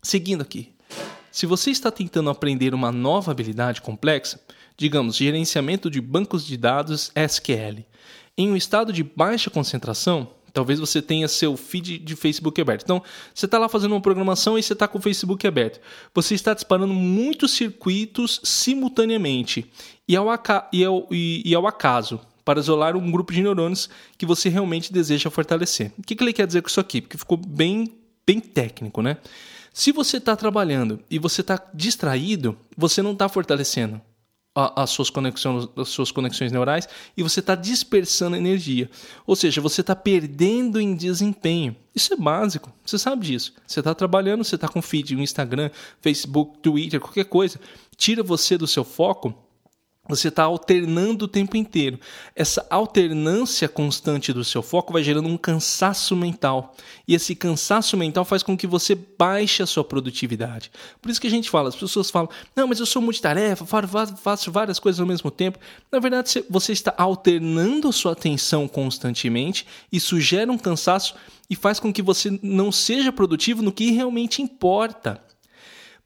Seguindo 0.00 0.42
aqui, 0.42 0.72
se 1.30 1.44
você 1.44 1.70
está 1.70 1.90
tentando 1.90 2.30
aprender 2.30 2.72
uma 2.72 2.92
nova 2.92 3.32
habilidade 3.32 3.82
complexa, 3.82 4.40
digamos, 4.76 5.16
gerenciamento 5.16 5.90
de 5.90 6.00
bancos 6.00 6.46
de 6.46 6.56
dados 6.56 7.10
SQL. 7.14 7.84
Em 8.36 8.50
um 8.50 8.56
estado 8.56 8.92
de 8.92 9.02
baixa 9.02 9.50
concentração, 9.50 10.28
talvez 10.52 10.78
você 10.78 11.00
tenha 11.02 11.28
seu 11.28 11.56
feed 11.56 11.98
de 11.98 12.16
Facebook 12.16 12.60
aberto. 12.60 12.82
Então, 12.82 13.02
você 13.34 13.46
está 13.46 13.58
lá 13.58 13.68
fazendo 13.68 13.92
uma 13.92 14.00
programação 14.00 14.58
e 14.58 14.62
você 14.62 14.72
está 14.72 14.88
com 14.88 14.98
o 14.98 15.02
Facebook 15.02 15.46
aberto. 15.46 15.80
Você 16.14 16.34
está 16.34 16.54
disparando 16.54 16.94
muitos 16.94 17.52
circuitos 17.52 18.40
simultaneamente 18.42 19.70
e 20.08 20.16
ao, 20.16 20.26
e 20.72 20.84
ao, 20.84 21.08
e, 21.10 21.42
e 21.44 21.54
ao 21.54 21.66
acaso 21.66 22.20
para 22.44 22.60
isolar 22.60 22.96
um 22.96 23.10
grupo 23.10 23.32
de 23.32 23.42
neurônios 23.42 23.88
que 24.18 24.26
você 24.26 24.48
realmente 24.48 24.92
deseja 24.92 25.30
fortalecer. 25.30 25.92
O 25.98 26.02
que, 26.02 26.14
que 26.14 26.22
ele 26.22 26.32
quer 26.32 26.46
dizer 26.46 26.62
com 26.62 26.68
isso 26.68 26.80
aqui? 26.80 27.00
Porque 27.00 27.16
ficou 27.16 27.38
bem, 27.38 27.92
bem 28.26 28.38
técnico, 28.38 29.00
né? 29.00 29.16
Se 29.72 29.90
você 29.90 30.18
está 30.18 30.36
trabalhando 30.36 31.00
e 31.10 31.18
você 31.18 31.40
está 31.40 31.60
distraído, 31.72 32.56
você 32.76 33.02
não 33.02 33.12
está 33.12 33.28
fortalecendo 33.28 34.00
as 34.54 34.90
suas 34.90 35.10
conexões, 35.10 35.68
as 35.76 35.88
suas 35.88 36.12
conexões 36.12 36.52
neurais 36.52 36.88
e 37.16 37.22
você 37.22 37.40
está 37.40 37.56
dispersando 37.56 38.36
energia. 38.36 38.88
Ou 39.26 39.34
seja, 39.34 39.60
você 39.60 39.80
está 39.80 39.96
perdendo 39.96 40.80
em 40.80 40.94
desempenho. 40.94 41.74
Isso 41.92 42.14
é 42.14 42.16
básico, 42.16 42.72
você 42.84 42.96
sabe 42.96 43.26
disso. 43.26 43.52
Você 43.66 43.80
está 43.80 43.94
trabalhando, 43.94 44.44
você 44.44 44.54
está 44.54 44.68
com 44.68 44.80
feed 44.80 45.16
no 45.16 45.22
Instagram, 45.22 45.70
Facebook, 46.00 46.58
Twitter, 46.58 47.00
qualquer 47.00 47.24
coisa. 47.24 47.60
Tira 47.96 48.22
você 48.22 48.56
do 48.56 48.66
seu 48.66 48.84
foco 48.84 49.34
você 50.08 50.28
está 50.28 50.44
alternando 50.44 51.24
o 51.24 51.28
tempo 51.28 51.56
inteiro. 51.56 51.98
Essa 52.36 52.66
alternância 52.68 53.68
constante 53.68 54.32
do 54.32 54.44
seu 54.44 54.62
foco 54.62 54.92
vai 54.92 55.02
gerando 55.02 55.28
um 55.28 55.36
cansaço 55.36 56.14
mental. 56.14 56.74
E 57.08 57.14
esse 57.14 57.34
cansaço 57.34 57.96
mental 57.96 58.24
faz 58.24 58.42
com 58.42 58.56
que 58.56 58.66
você 58.66 58.94
baixe 58.94 59.62
a 59.62 59.66
sua 59.66 59.82
produtividade. 59.82 60.70
Por 61.00 61.10
isso 61.10 61.20
que 61.20 61.26
a 61.26 61.30
gente 61.30 61.48
fala, 61.48 61.70
as 61.70 61.76
pessoas 61.76 62.10
falam: 62.10 62.28
não, 62.54 62.66
mas 62.66 62.80
eu 62.80 62.86
sou 62.86 63.00
multitarefa, 63.00 63.64
faço 64.16 64.52
várias 64.52 64.78
coisas 64.78 65.00
ao 65.00 65.06
mesmo 65.06 65.30
tempo. 65.30 65.58
Na 65.90 65.98
verdade, 65.98 66.44
você 66.50 66.72
está 66.72 66.94
alternando 66.98 67.88
a 67.88 67.92
sua 67.92 68.12
atenção 68.12 68.68
constantemente. 68.68 69.66
Isso 69.90 70.20
gera 70.20 70.52
um 70.52 70.58
cansaço 70.58 71.14
e 71.48 71.56
faz 71.56 71.80
com 71.80 71.92
que 71.92 72.02
você 72.02 72.38
não 72.42 72.70
seja 72.70 73.12
produtivo 73.12 73.62
no 73.62 73.72
que 73.72 73.90
realmente 73.90 74.42
importa. 74.42 75.22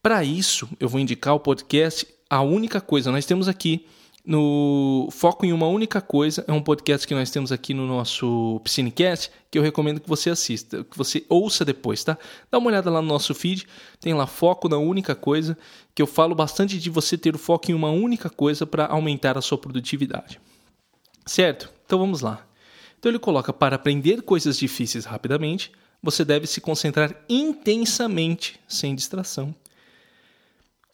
Para 0.01 0.23
isso, 0.23 0.69
eu 0.79 0.89
vou 0.89 1.01
indicar 1.01 1.35
o 1.35 1.41
podcast 1.41 2.07
a 2.29 2.43
única 2.43 2.81
coisa. 2.81 3.11
Nós 3.11 3.27
temos 3.27 3.49
aqui 3.49 3.87
no 4.29 5.09
Foco 5.11 5.47
em 5.47 5.55
uma 5.55 5.67
Única 5.67 6.03
Coisa, 6.03 6.45
é 6.47 6.53
um 6.53 6.61
podcast 6.61 7.07
que 7.07 7.15
nós 7.15 7.31
temos 7.31 7.51
aqui 7.51 7.73
no 7.73 7.87
nosso 7.87 8.61
Piscinecast, 8.63 9.31
que 9.51 9.59
eu 9.59 9.63
recomendo 9.63 10.01
que 10.01 10.09
você 10.09 10.29
assista, 10.29 10.85
que 10.85 10.99
você 10.99 11.25
ouça 11.31 11.65
depois, 11.65 12.05
tá? 12.05 12.19
Dá 12.51 12.59
uma 12.59 12.69
olhada 12.69 12.91
lá 12.91 13.01
no 13.01 13.09
nosso 13.09 13.35
feed, 13.35 13.67
tem 13.99 14.13
lá 14.13 14.27
Foco 14.27 14.69
na 14.69 14.77
Única 14.77 15.15
Coisa, 15.15 15.57
que 15.95 16.03
eu 16.03 16.07
falo 16.07 16.35
bastante 16.35 16.79
de 16.79 16.91
você 16.91 17.17
ter 17.17 17.35
o 17.35 17.39
foco 17.39 17.71
em 17.71 17.75
uma 17.75 17.91
única 17.91 18.29
coisa 18.29 18.67
para 18.67 18.85
aumentar 18.87 19.39
a 19.39 19.41
sua 19.41 19.57
produtividade. 19.57 20.39
Certo? 21.25 21.73
Então 21.87 21.99
vamos 21.99 22.21
lá. 22.21 22.47
Então 22.99 23.11
ele 23.11 23.19
coloca: 23.19 23.51
para 23.51 23.77
aprender 23.77 24.21
coisas 24.21 24.59
difíceis 24.59 25.07
rapidamente, 25.07 25.73
você 26.03 26.23
deve 26.23 26.47
se 26.47 26.61
concentrar 26.61 27.17
intensamente, 27.31 28.61
sem 28.69 28.95
distração. 28.95 29.55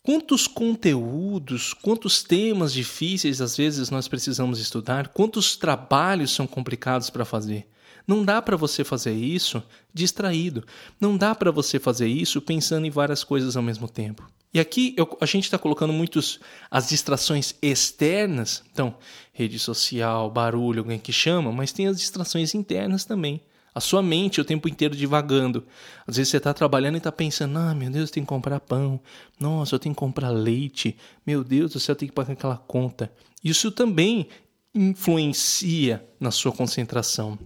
Quantos 0.06 0.46
conteúdos, 0.46 1.72
quantos 1.72 2.22
temas 2.22 2.74
difíceis 2.74 3.40
às 3.40 3.56
vezes 3.56 3.88
nós 3.88 4.06
precisamos 4.06 4.60
estudar, 4.60 5.08
quantos 5.08 5.56
trabalhos 5.56 6.30
são 6.30 6.46
complicados 6.46 7.08
para 7.08 7.24
fazer. 7.24 7.66
Não 8.06 8.22
dá 8.22 8.42
para 8.42 8.54
você 8.54 8.84
fazer 8.84 9.14
isso 9.14 9.62
distraído. 9.94 10.62
Não 11.00 11.16
dá 11.16 11.34
para 11.34 11.50
você 11.50 11.80
fazer 11.80 12.06
isso 12.06 12.42
pensando 12.42 12.86
em 12.86 12.90
várias 12.90 13.24
coisas 13.24 13.56
ao 13.56 13.62
mesmo 13.62 13.88
tempo. 13.88 14.28
E 14.52 14.60
aqui 14.60 14.94
eu, 14.94 15.16
a 15.22 15.24
gente 15.24 15.44
está 15.44 15.56
colocando 15.56 15.94
muitos 15.94 16.38
as 16.70 16.86
distrações 16.90 17.54
externas, 17.62 18.62
então 18.70 18.98
rede 19.32 19.58
social, 19.58 20.30
barulho, 20.30 20.80
alguém 20.80 20.98
que 20.98 21.14
chama, 21.14 21.50
mas 21.50 21.72
tem 21.72 21.86
as 21.86 21.96
distrações 21.96 22.54
internas 22.54 23.06
também. 23.06 23.40
A 23.74 23.80
sua 23.80 24.02
mente 24.02 24.40
o 24.40 24.44
tempo 24.44 24.68
inteiro 24.68 24.94
divagando. 24.94 25.66
Às 26.06 26.16
vezes 26.16 26.30
você 26.30 26.36
está 26.36 26.54
trabalhando 26.54 26.94
e 26.94 26.98
está 26.98 27.10
pensando: 27.10 27.58
ah, 27.58 27.74
meu 27.74 27.90
Deus, 27.90 28.08
eu 28.08 28.14
tenho 28.14 28.26
que 28.26 28.28
comprar 28.28 28.60
pão. 28.60 29.00
Nossa, 29.38 29.74
eu 29.74 29.78
tenho 29.78 29.94
que 29.94 29.98
comprar 29.98 30.30
leite. 30.30 30.96
Meu 31.26 31.42
Deus 31.42 31.72
do 31.72 31.80
céu, 31.80 31.94
eu 31.94 31.96
tenho 31.96 32.10
que 32.10 32.14
pagar 32.14 32.34
aquela 32.34 32.56
conta. 32.56 33.10
Isso 33.42 33.72
também 33.72 34.28
influencia 34.74 36.06
na 36.18 36.30
sua 36.30 36.52
concentração. 36.52 37.38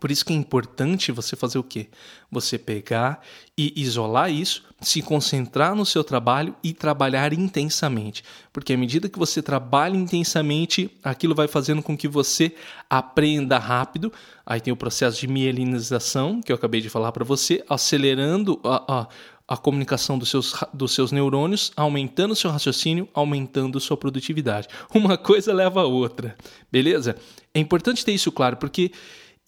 Por 0.00 0.10
isso 0.10 0.24
que 0.24 0.32
é 0.32 0.36
importante 0.36 1.12
você 1.12 1.36
fazer 1.36 1.58
o 1.58 1.62
quê? 1.62 1.88
Você 2.30 2.58
pegar 2.58 3.20
e 3.56 3.72
isolar 3.76 4.30
isso, 4.30 4.64
se 4.80 5.02
concentrar 5.02 5.74
no 5.74 5.84
seu 5.84 6.04
trabalho 6.04 6.54
e 6.62 6.72
trabalhar 6.72 7.32
intensamente. 7.32 8.22
Porque 8.52 8.72
à 8.72 8.76
medida 8.76 9.08
que 9.08 9.18
você 9.18 9.42
trabalha 9.42 9.96
intensamente, 9.96 10.90
aquilo 11.02 11.34
vai 11.34 11.48
fazendo 11.48 11.82
com 11.82 11.96
que 11.96 12.06
você 12.06 12.54
aprenda 12.88 13.58
rápido. 13.58 14.12
Aí 14.46 14.60
tem 14.60 14.72
o 14.72 14.76
processo 14.76 15.20
de 15.20 15.26
mielinização, 15.26 16.40
que 16.40 16.52
eu 16.52 16.56
acabei 16.56 16.80
de 16.80 16.88
falar 16.88 17.12
para 17.12 17.24
você, 17.24 17.64
acelerando 17.68 18.60
a, 18.64 19.00
a 19.00 19.08
a 19.48 19.56
comunicação 19.56 20.18
dos 20.18 20.28
seus, 20.28 20.54
dos 20.74 20.92
seus 20.92 21.10
neurônios, 21.10 21.72
aumentando 21.74 22.32
o 22.32 22.36
seu 22.36 22.50
raciocínio, 22.50 23.08
aumentando 23.14 23.80
sua 23.80 23.96
produtividade. 23.96 24.68
Uma 24.94 25.16
coisa 25.16 25.54
leva 25.54 25.80
a 25.80 25.86
outra, 25.86 26.36
beleza? 26.70 27.16
É 27.54 27.58
importante 27.58 28.04
ter 28.04 28.12
isso 28.12 28.30
claro, 28.30 28.58
porque 28.58 28.92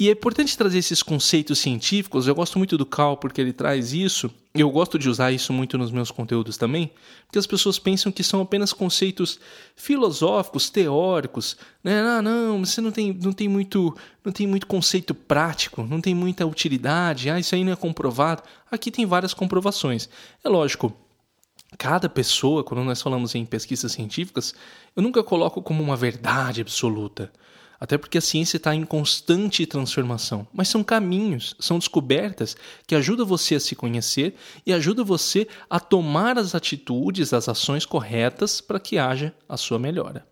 e 0.00 0.09
é 0.09 0.12
importante 0.12 0.57
trazer 0.57 0.78
esses 0.78 1.02
conceitos 1.02 1.59
científicos. 1.59 2.26
Eu 2.26 2.35
gosto 2.35 2.57
muito 2.57 2.78
do 2.78 2.87
Cal 2.87 3.19
porque 3.19 3.38
ele 3.38 3.52
traz 3.52 3.92
isso. 3.92 4.30
Eu 4.54 4.71
gosto 4.71 4.99
de 4.99 5.11
usar 5.11 5.30
isso 5.30 5.52
muito 5.52 5.76
nos 5.76 5.92
meus 5.92 6.11
conteúdos 6.11 6.57
também, 6.57 6.90
porque 7.26 7.38
as 7.38 7.47
pessoas 7.47 7.78
pensam 7.78 8.11
que 8.11 8.25
são 8.25 8.40
apenas 8.40 8.73
conceitos 8.73 9.38
filosóficos, 9.76 10.71
teóricos, 10.71 11.54
né? 11.85 12.00
Ah, 12.00 12.23
não, 12.23 12.64
você 12.64 12.80
não 12.80 12.90
tem, 12.90 13.12
não 13.12 13.30
tem 13.30 13.47
muito, 13.47 13.95
não 14.25 14.33
tem 14.33 14.47
muito 14.47 14.66
conceito 14.66 15.14
prático, 15.14 15.83
não 15.83 16.00
tem 16.00 16.14
muita 16.14 16.47
utilidade. 16.47 17.28
Ah, 17.28 17.38
isso 17.38 17.54
aí 17.54 17.62
não 17.62 17.73
é 17.73 17.76
comprovado. 17.76 18.42
Aqui 18.71 18.90
tem 18.90 19.04
várias 19.04 19.35
comprovações. 19.35 20.09
É 20.42 20.49
lógico, 20.49 20.97
cada 21.76 22.09
pessoa, 22.09 22.64
quando 22.64 22.83
nós 22.85 23.02
falamos 23.02 23.35
em 23.35 23.45
pesquisas 23.45 23.92
científicas, 23.92 24.54
eu 24.97 25.02
nunca 25.02 25.23
coloco 25.23 25.61
como 25.61 25.83
uma 25.83 25.95
verdade 25.95 26.62
absoluta. 26.62 27.30
Até 27.80 27.96
porque 27.96 28.18
a 28.18 28.20
ciência 28.20 28.58
está 28.58 28.75
em 28.75 28.84
constante 28.84 29.64
transformação. 29.64 30.46
Mas 30.52 30.68
são 30.68 30.84
caminhos, 30.84 31.56
são 31.58 31.78
descobertas 31.78 32.54
que 32.87 32.94
ajudam 32.94 33.25
você 33.25 33.54
a 33.54 33.60
se 33.60 33.75
conhecer 33.75 34.37
e 34.66 34.72
ajudam 34.75 35.02
você 35.02 35.49
a 35.68 35.80
tomar 35.80 36.37
as 36.37 36.54
atitudes, 36.54 37.32
as 37.32 37.49
ações 37.49 37.87
corretas 37.87 38.60
para 38.60 38.78
que 38.78 38.99
haja 38.99 39.34
a 39.49 39.56
sua 39.56 39.78
melhora. 39.78 40.26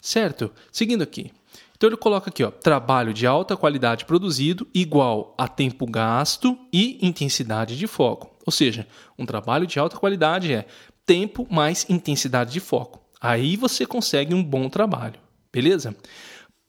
Certo? 0.00 0.50
Seguindo 0.72 1.02
aqui. 1.02 1.30
Então 1.76 1.88
ele 1.88 1.96
coloca 1.96 2.28
aqui, 2.28 2.42
ó, 2.42 2.50
trabalho 2.50 3.14
de 3.14 3.26
alta 3.26 3.56
qualidade 3.56 4.04
produzido 4.04 4.66
igual 4.74 5.34
a 5.38 5.46
tempo 5.46 5.86
gasto 5.86 6.58
e 6.72 6.98
intensidade 7.00 7.78
de 7.78 7.86
foco. 7.86 8.36
Ou 8.44 8.52
seja, 8.52 8.86
um 9.16 9.24
trabalho 9.24 9.66
de 9.66 9.78
alta 9.78 9.96
qualidade 9.96 10.52
é 10.52 10.66
tempo 11.06 11.46
mais 11.48 11.88
intensidade 11.88 12.52
de 12.52 12.60
foco. 12.60 13.00
Aí 13.20 13.56
você 13.56 13.86
consegue 13.86 14.34
um 14.34 14.42
bom 14.42 14.68
trabalho, 14.68 15.20
beleza? 15.52 15.96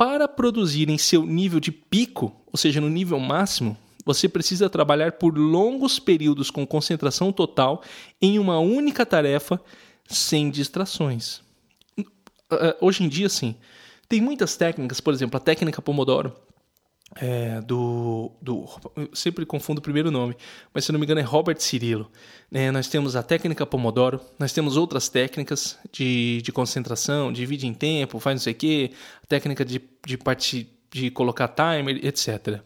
Para 0.02 0.28
produzir 0.28 0.90
em 0.90 0.98
seu 0.98 1.24
nível 1.28 1.60
de 1.60 1.72
pico, 1.72 2.36
ou 2.52 2.58
seja, 2.58 2.82
no 2.82 2.90
nível 2.90 3.20
máximo, 3.20 3.78
Você 4.04 4.28
precisa 4.28 4.68
trabalhar 4.68 5.12
por 5.12 5.38
longos 5.38 6.00
períodos 6.00 6.50
com 6.50 6.66
concentração 6.66 7.32
total 7.32 7.84
em 8.20 8.40
uma 8.40 8.58
única 8.58 9.06
tarefa, 9.06 9.62
sem 10.08 10.50
distrações. 10.50 11.44
Uh, 11.98 12.74
hoje 12.82 13.04
em 13.04 13.08
dia, 13.08 13.30
sim. 13.30 13.56
Tem 14.10 14.20
muitas 14.20 14.58
técnicas, 14.58 15.00
por 15.00 15.14
exemplo, 15.14 15.38
a 15.38 15.40
técnica 15.40 15.84
Pomodoro, 15.84 16.36
é, 17.16 17.62
do, 17.62 18.32
do. 18.42 18.66
Sempre 19.14 19.46
confundo 19.46 19.80
o 19.80 19.82
primeiro 19.82 20.10
nome, 20.10 20.36
mas 20.74 20.86
se 20.86 20.92
não 20.92 21.00
me 21.00 21.06
engano 21.06 21.20
é 21.20 21.24
Robert 21.24 21.60
Cirilo. 21.60 22.10
É, 22.52 22.72
nós 22.72 22.88
temos 22.88 23.16
a 23.16 23.24
técnica 23.24 23.66
Pomodoro, 23.66 24.20
nós 24.38 24.54
temos 24.54 24.78
outras 24.78 25.10
técnicas 25.10 25.78
de, 25.92 26.42
de 26.42 26.52
concentração, 26.52 27.32
divide 27.32 27.68
em 27.68 27.74
tempo, 27.74 28.20
faz 28.20 28.36
não 28.36 28.42
sei 28.42 28.54
o 28.54 28.56
quê, 28.56 28.92
técnica 29.28 29.64
de, 29.66 29.82
de, 30.06 30.18
parte, 30.18 30.70
de 30.92 31.10
colocar 31.12 31.48
timer, 31.48 32.06
etc. 32.06 32.62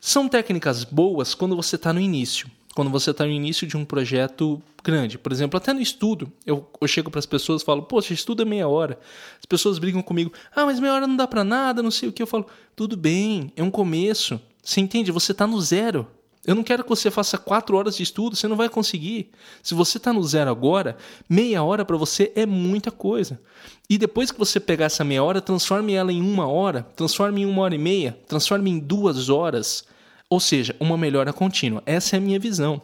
São 0.00 0.28
técnicas 0.28 0.84
boas 0.84 1.34
quando 1.34 1.54
você 1.54 1.76
está 1.76 1.92
no 1.92 2.00
início 2.00 2.48
quando 2.74 2.90
você 2.90 3.10
está 3.10 3.24
no 3.24 3.30
início 3.30 3.66
de 3.66 3.76
um 3.76 3.84
projeto 3.84 4.62
grande. 4.82 5.18
Por 5.18 5.32
exemplo, 5.32 5.56
até 5.56 5.72
no 5.72 5.80
estudo, 5.80 6.32
eu, 6.46 6.68
eu 6.80 6.88
chego 6.88 7.10
para 7.10 7.18
as 7.18 7.26
pessoas 7.26 7.62
e 7.62 7.64
falo, 7.64 7.82
poxa, 7.82 8.14
estudo 8.14 8.42
é 8.42 8.44
meia 8.44 8.68
hora. 8.68 8.98
As 9.38 9.46
pessoas 9.46 9.78
brigam 9.78 10.02
comigo, 10.02 10.32
ah, 10.54 10.64
mas 10.64 10.80
meia 10.80 10.94
hora 10.94 11.06
não 11.06 11.16
dá 11.16 11.26
para 11.26 11.44
nada, 11.44 11.82
não 11.82 11.90
sei 11.90 12.08
o 12.08 12.12
que. 12.12 12.22
Eu 12.22 12.26
falo, 12.26 12.46
tudo 12.74 12.96
bem, 12.96 13.52
é 13.56 13.62
um 13.62 13.70
começo. 13.70 14.40
Você 14.62 14.80
entende? 14.80 15.12
Você 15.12 15.32
está 15.32 15.46
no 15.46 15.60
zero. 15.60 16.06
Eu 16.44 16.56
não 16.56 16.64
quero 16.64 16.82
que 16.82 16.90
você 16.90 17.08
faça 17.08 17.38
quatro 17.38 17.76
horas 17.76 17.96
de 17.96 18.02
estudo, 18.02 18.34
você 18.34 18.48
não 18.48 18.56
vai 18.56 18.68
conseguir. 18.68 19.30
Se 19.62 19.74
você 19.74 19.98
está 19.98 20.12
no 20.12 20.22
zero 20.24 20.50
agora, 20.50 20.96
meia 21.28 21.62
hora 21.62 21.84
para 21.84 21.96
você 21.96 22.32
é 22.34 22.44
muita 22.44 22.90
coisa. 22.90 23.40
E 23.88 23.96
depois 23.96 24.32
que 24.32 24.38
você 24.38 24.58
pegar 24.58 24.86
essa 24.86 25.04
meia 25.04 25.22
hora, 25.22 25.40
transforme 25.40 25.92
ela 25.92 26.12
em 26.12 26.20
uma 26.20 26.48
hora, 26.48 26.82
transforme 26.96 27.42
em 27.42 27.46
uma 27.46 27.62
hora 27.62 27.76
e 27.76 27.78
meia, 27.78 28.18
transforme 28.26 28.70
em 28.70 28.78
duas 28.80 29.28
horas. 29.28 29.84
Ou 30.32 30.40
seja, 30.40 30.74
uma 30.80 30.96
melhora 30.96 31.30
contínua. 31.30 31.82
Essa 31.84 32.16
é 32.16 32.18
a 32.18 32.20
minha 32.20 32.38
visão. 32.38 32.80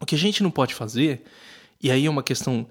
O 0.00 0.04
que 0.04 0.16
a 0.16 0.18
gente 0.18 0.42
não 0.42 0.50
pode 0.50 0.74
fazer, 0.74 1.22
e 1.80 1.88
aí 1.88 2.04
é 2.04 2.10
uma 2.10 2.20
questão 2.20 2.66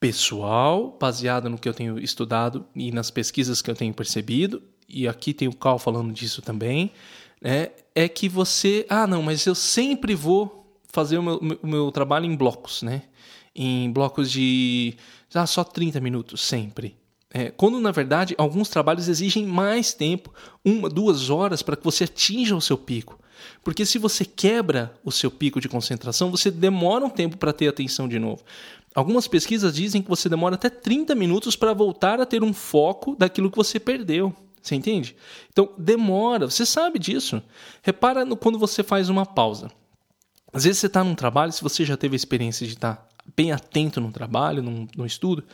pessoal, 0.00 0.98
baseada 1.00 1.48
no 1.48 1.56
que 1.56 1.68
eu 1.68 1.72
tenho 1.72 1.96
estudado 2.00 2.66
e 2.74 2.90
nas 2.90 3.08
pesquisas 3.08 3.62
que 3.62 3.70
eu 3.70 3.76
tenho 3.76 3.94
percebido, 3.94 4.60
e 4.88 5.06
aqui 5.06 5.32
tem 5.32 5.46
o 5.46 5.54
Cal 5.54 5.78
falando 5.78 6.12
disso 6.12 6.42
também, 6.42 6.90
né, 7.40 7.70
é 7.94 8.08
que 8.08 8.28
você, 8.28 8.84
ah, 8.88 9.06
não, 9.06 9.22
mas 9.22 9.46
eu 9.46 9.54
sempre 9.54 10.16
vou 10.16 10.76
fazer 10.88 11.18
o 11.18 11.22
meu, 11.22 11.58
o 11.62 11.66
meu 11.68 11.92
trabalho 11.92 12.26
em 12.26 12.34
blocos, 12.34 12.82
né? 12.82 13.04
Em 13.54 13.92
blocos 13.92 14.28
de 14.28 14.96
ah, 15.32 15.46
só 15.46 15.62
30 15.62 16.00
minutos, 16.00 16.40
sempre. 16.40 16.96
É, 17.30 17.50
quando 17.50 17.78
na 17.78 17.90
verdade 17.90 18.34
alguns 18.38 18.68
trabalhos 18.68 19.06
exigem 19.06 19.46
mais 19.46 19.92
tempo, 19.92 20.32
uma, 20.64 20.88
duas 20.88 21.28
horas 21.28 21.62
para 21.62 21.76
que 21.76 21.84
você 21.84 22.04
atinja 22.04 22.56
o 22.56 22.60
seu 22.60 22.78
pico. 22.78 23.18
Porque 23.62 23.84
se 23.84 23.98
você 23.98 24.24
quebra 24.24 24.92
o 25.04 25.12
seu 25.12 25.30
pico 25.30 25.60
de 25.60 25.68
concentração, 25.68 26.30
você 26.30 26.50
demora 26.50 27.04
um 27.04 27.10
tempo 27.10 27.36
para 27.36 27.52
ter 27.52 27.68
atenção 27.68 28.08
de 28.08 28.18
novo. 28.18 28.42
Algumas 28.94 29.28
pesquisas 29.28 29.74
dizem 29.74 30.02
que 30.02 30.08
você 30.08 30.28
demora 30.28 30.54
até 30.54 30.70
30 30.70 31.14
minutos 31.14 31.54
para 31.54 31.72
voltar 31.72 32.20
a 32.20 32.26
ter 32.26 32.42
um 32.42 32.52
foco 32.52 33.14
daquilo 33.14 33.50
que 33.50 33.56
você 33.56 33.78
perdeu. 33.78 34.34
Você 34.60 34.74
entende? 34.74 35.14
Então 35.52 35.72
demora, 35.78 36.50
você 36.50 36.66
sabe 36.66 36.98
disso. 36.98 37.42
Repara 37.82 38.24
no, 38.24 38.36
quando 38.36 38.58
você 38.58 38.82
faz 38.82 39.08
uma 39.08 39.24
pausa. 39.24 39.70
Às 40.52 40.64
vezes 40.64 40.80
você 40.80 40.86
está 40.86 41.04
num 41.04 41.14
trabalho, 41.14 41.52
se 41.52 41.62
você 41.62 41.84
já 41.84 41.96
teve 41.96 42.14
a 42.14 42.16
experiência 42.16 42.66
de 42.66 42.72
estar 42.72 42.96
tá 42.96 43.08
bem 43.36 43.52
atento 43.52 44.00
no 44.00 44.10
trabalho, 44.10 44.62
no, 44.62 44.88
no 44.96 45.06
estudo, 45.06 45.44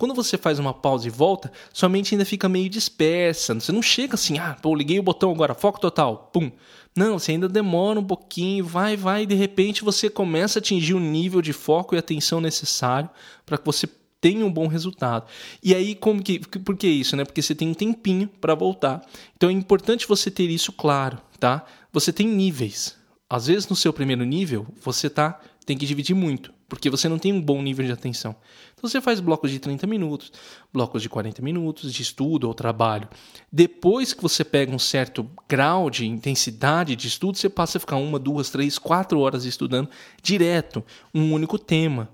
quando 0.00 0.14
você 0.14 0.38
faz 0.38 0.58
uma 0.58 0.72
pausa 0.72 1.06
e 1.06 1.10
volta, 1.10 1.52
sua 1.74 1.86
mente 1.86 2.14
ainda 2.14 2.24
fica 2.24 2.48
meio 2.48 2.70
dispersa. 2.70 3.52
Você 3.52 3.70
não 3.70 3.82
chega 3.82 4.14
assim, 4.14 4.38
ah, 4.38 4.56
pô, 4.62 4.74
liguei 4.74 4.98
o 4.98 5.02
botão 5.02 5.30
agora, 5.30 5.52
foco 5.52 5.78
total, 5.78 6.30
pum. 6.32 6.50
Não, 6.96 7.18
você 7.18 7.32
ainda 7.32 7.46
demora 7.46 8.00
um 8.00 8.04
pouquinho, 8.04 8.64
vai, 8.64 8.96
vai, 8.96 9.24
e 9.24 9.26
de 9.26 9.34
repente 9.34 9.84
você 9.84 10.08
começa 10.08 10.58
a 10.58 10.60
atingir 10.60 10.94
o 10.94 10.98
nível 10.98 11.42
de 11.42 11.52
foco 11.52 11.94
e 11.94 11.98
atenção 11.98 12.40
necessário 12.40 13.10
para 13.44 13.58
que 13.58 13.66
você 13.66 13.86
tenha 14.18 14.46
um 14.46 14.50
bom 14.50 14.68
resultado. 14.68 15.26
E 15.62 15.74
aí, 15.74 15.94
como 15.94 16.22
que. 16.22 16.38
Por 16.38 16.78
que 16.78 16.88
isso, 16.88 17.14
né? 17.14 17.22
Porque 17.22 17.42
você 17.42 17.54
tem 17.54 17.68
um 17.68 17.74
tempinho 17.74 18.26
para 18.40 18.54
voltar. 18.54 19.02
Então 19.36 19.50
é 19.50 19.52
importante 19.52 20.08
você 20.08 20.30
ter 20.30 20.48
isso 20.48 20.72
claro, 20.72 21.18
tá? 21.38 21.62
Você 21.92 22.10
tem 22.10 22.26
níveis. 22.26 22.96
Às 23.28 23.48
vezes, 23.48 23.68
no 23.68 23.76
seu 23.76 23.92
primeiro 23.92 24.24
nível, 24.24 24.66
você 24.80 25.10
tá 25.10 25.38
tem 25.70 25.78
que 25.78 25.86
dividir 25.86 26.16
muito, 26.16 26.52
porque 26.68 26.90
você 26.90 27.08
não 27.08 27.16
tem 27.16 27.32
um 27.32 27.40
bom 27.40 27.62
nível 27.62 27.86
de 27.86 27.92
atenção. 27.92 28.34
Então 28.74 28.90
você 28.90 29.00
faz 29.00 29.20
blocos 29.20 29.52
de 29.52 29.60
30 29.60 29.86
minutos, 29.86 30.32
blocos 30.72 31.00
de 31.00 31.08
40 31.08 31.40
minutos 31.42 31.92
de 31.94 32.02
estudo 32.02 32.48
ou 32.48 32.54
trabalho. 32.54 33.08
Depois 33.52 34.12
que 34.12 34.20
você 34.20 34.44
pega 34.44 34.74
um 34.74 34.80
certo 34.80 35.30
grau 35.48 35.88
de 35.88 36.04
intensidade 36.04 36.96
de 36.96 37.06
estudo, 37.06 37.38
você 37.38 37.48
passa 37.48 37.78
a 37.78 37.80
ficar 37.80 37.98
uma, 37.98 38.18
duas, 38.18 38.50
três, 38.50 38.80
quatro 38.80 39.20
horas 39.20 39.44
estudando 39.44 39.88
direto 40.20 40.84
um 41.14 41.32
único 41.32 41.56
tema. 41.56 42.08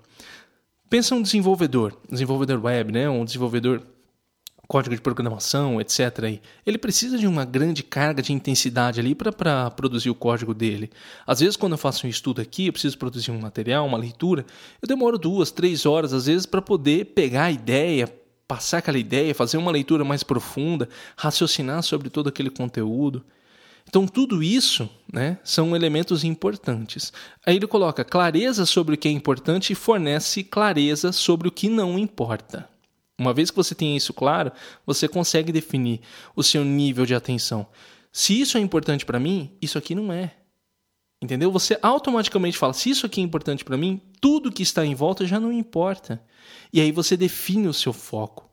Pensa 0.87 1.15
um 1.15 1.21
desenvolvedor, 1.23 1.97
desenvolvedor 2.07 2.63
web, 2.63 2.91
né? 2.91 3.09
um 3.09 3.25
desenvolvedor 3.25 3.81
código 4.67 4.95
de 4.95 5.01
programação, 5.01 5.79
etc. 5.79 6.39
Ele 6.65 6.77
precisa 6.77 7.17
de 7.17 7.25
uma 7.25 7.45
grande 7.45 7.83
carga 7.83 8.21
de 8.21 8.33
intensidade 8.33 8.99
ali 8.99 9.15
para 9.15 9.71
produzir 9.71 10.09
o 10.09 10.15
código 10.15 10.53
dele. 10.53 10.91
Às 11.25 11.39
vezes, 11.39 11.55
quando 11.55 11.73
eu 11.73 11.77
faço 11.77 12.05
um 12.05 12.09
estudo 12.09 12.41
aqui, 12.41 12.67
eu 12.67 12.73
preciso 12.73 12.97
produzir 12.97 13.31
um 13.31 13.39
material, 13.39 13.85
uma 13.85 13.97
leitura, 13.97 14.45
eu 14.81 14.87
demoro 14.87 15.17
duas, 15.17 15.51
três 15.51 15.85
horas, 15.85 16.13
às 16.13 16.25
vezes, 16.25 16.45
para 16.45 16.61
poder 16.61 17.05
pegar 17.05 17.45
a 17.45 17.51
ideia, 17.51 18.13
passar 18.47 18.79
aquela 18.79 18.97
ideia, 18.97 19.33
fazer 19.33 19.57
uma 19.57 19.71
leitura 19.71 20.03
mais 20.03 20.23
profunda, 20.23 20.89
raciocinar 21.15 21.81
sobre 21.81 22.09
todo 22.09 22.27
aquele 22.27 22.49
conteúdo. 22.49 23.23
Então, 23.87 24.05
tudo 24.05 24.43
isso 24.43 24.89
né, 25.11 25.37
são 25.45 25.73
elementos 25.73 26.25
importantes. 26.25 27.13
Aí 27.45 27.55
ele 27.55 27.67
coloca 27.67 28.03
clareza 28.03 28.65
sobre 28.65 28.95
o 28.95 28.97
que 28.97 29.07
é 29.07 29.11
importante 29.11 29.71
e 29.71 29.75
fornece 29.75 30.43
clareza 30.43 31.13
sobre 31.13 31.47
o 31.47 31.51
que 31.51 31.69
não 31.69 31.97
importa. 31.97 32.67
Uma 33.19 33.33
vez 33.33 33.49
que 33.49 33.57
você 33.57 33.73
tem 33.73 33.95
isso 33.97 34.13
claro, 34.13 34.51
você 34.85 35.07
consegue 35.07 35.51
definir 35.51 36.01
o 36.35 36.43
seu 36.43 36.63
nível 36.63 37.05
de 37.05 37.15
atenção. 37.15 37.67
Se 38.11 38.39
isso 38.39 38.57
é 38.57 38.61
importante 38.61 39.05
para 39.05 39.19
mim, 39.19 39.51
isso 39.61 39.77
aqui 39.77 39.95
não 39.95 40.13
é. 40.13 40.35
Entendeu? 41.21 41.51
Você 41.51 41.77
automaticamente 41.81 42.57
fala: 42.57 42.73
se 42.73 42.89
isso 42.89 43.05
aqui 43.05 43.19
é 43.19 43.23
importante 43.23 43.65
para 43.65 43.77
mim, 43.77 43.99
tudo 44.21 44.51
que 44.51 44.61
está 44.61 44.85
em 44.85 44.93
volta 44.93 45.25
já 45.25 45.39
não 45.39 45.51
importa. 45.51 46.21
E 46.71 46.79
aí 46.79 46.91
você 46.91 47.17
define 47.17 47.67
o 47.67 47.73
seu 47.73 47.91
foco. 47.91 48.47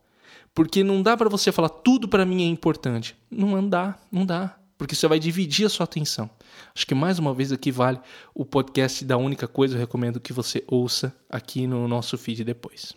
Porque 0.53 0.83
não 0.83 1.01
dá 1.01 1.15
para 1.15 1.29
você 1.29 1.51
falar 1.51 1.69
tudo 1.69 2.07
para 2.07 2.25
mim 2.25 2.43
é 2.43 2.47
importante. 2.47 3.15
Não 3.29 3.67
dá, 3.67 3.99
não 4.11 4.25
dá. 4.25 4.57
Porque 4.77 4.95
você 4.95 5.07
vai 5.07 5.19
dividir 5.19 5.65
a 5.65 5.69
sua 5.69 5.83
atenção. 5.83 6.29
Acho 6.73 6.87
que 6.87 6.95
mais 6.95 7.19
uma 7.19 7.33
vez 7.33 7.51
aqui 7.51 7.71
vale 7.71 7.99
o 8.33 8.43
podcast 8.43 9.05
da 9.05 9.17
única 9.17 9.47
coisa. 9.47 9.75
Eu 9.75 9.79
recomendo 9.79 10.19
que 10.19 10.33
você 10.33 10.63
ouça 10.67 11.15
aqui 11.29 11.67
no 11.67 11.87
nosso 11.87 12.17
feed 12.17 12.43
depois. 12.43 12.93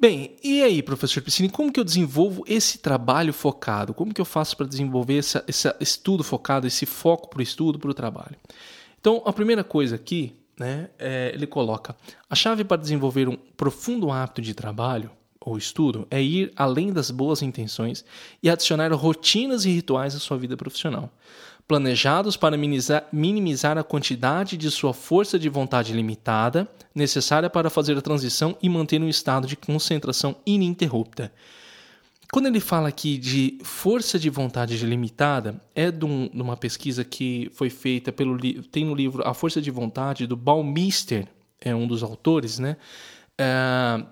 Bem, 0.00 0.36
e 0.44 0.62
aí, 0.62 0.80
professor 0.80 1.20
Piscine, 1.20 1.48
como 1.48 1.72
que 1.72 1.80
eu 1.80 1.84
desenvolvo 1.84 2.44
esse 2.46 2.78
trabalho 2.78 3.32
focado? 3.32 3.92
Como 3.92 4.14
que 4.14 4.20
eu 4.20 4.24
faço 4.24 4.56
para 4.56 4.64
desenvolver 4.64 5.14
esse 5.14 5.74
estudo 5.80 6.22
focado, 6.22 6.68
esse 6.68 6.86
foco 6.86 7.28
para 7.28 7.40
o 7.40 7.42
estudo, 7.42 7.80
para 7.80 7.90
o 7.90 7.94
trabalho? 7.94 8.36
Então, 9.00 9.20
a 9.26 9.32
primeira 9.32 9.64
coisa 9.64 9.96
aqui, 9.96 10.36
né, 10.56 10.88
é, 11.00 11.32
ele 11.34 11.48
coloca: 11.48 11.96
a 12.30 12.34
chave 12.36 12.62
para 12.62 12.80
desenvolver 12.80 13.28
um 13.28 13.36
profundo 13.56 14.12
hábito 14.12 14.40
de 14.40 14.54
trabalho 14.54 15.10
ou 15.40 15.58
estudo 15.58 16.06
é 16.12 16.22
ir 16.22 16.52
além 16.54 16.92
das 16.92 17.10
boas 17.10 17.42
intenções 17.42 18.04
e 18.40 18.48
adicionar 18.48 18.92
rotinas 18.92 19.64
e 19.64 19.70
rituais 19.70 20.14
à 20.14 20.20
sua 20.20 20.38
vida 20.38 20.56
profissional 20.56 21.12
planejados 21.68 22.34
para 22.34 22.56
minimizar, 22.56 23.76
a 23.76 23.84
quantidade 23.84 24.56
de 24.56 24.70
sua 24.70 24.94
força 24.94 25.38
de 25.38 25.50
vontade 25.50 25.92
limitada 25.92 26.66
necessária 26.94 27.50
para 27.50 27.68
fazer 27.68 27.96
a 27.98 28.00
transição 28.00 28.56
e 28.62 28.68
manter 28.70 29.00
um 29.02 29.08
estado 29.08 29.46
de 29.46 29.54
concentração 29.54 30.34
ininterrupta. 30.46 31.30
Quando 32.32 32.46
ele 32.46 32.60
fala 32.60 32.88
aqui 32.88 33.18
de 33.18 33.58
força 33.62 34.18
de 34.18 34.30
vontade 34.30 34.76
limitada, 34.84 35.60
é 35.74 35.90
de, 35.90 36.04
um, 36.04 36.28
de 36.28 36.40
uma 36.40 36.56
pesquisa 36.56 37.04
que 37.04 37.50
foi 37.54 37.68
feita 37.68 38.10
pelo 38.10 38.38
tem 38.70 38.84
no 38.86 38.94
livro 38.94 39.26
A 39.26 39.34
Força 39.34 39.60
de 39.60 39.70
Vontade 39.70 40.26
do 40.26 40.36
Baumeister, 40.36 41.28
é 41.60 41.74
um 41.74 41.86
dos 41.86 42.02
autores, 42.02 42.58
né? 42.58 42.76
É, 43.38 44.04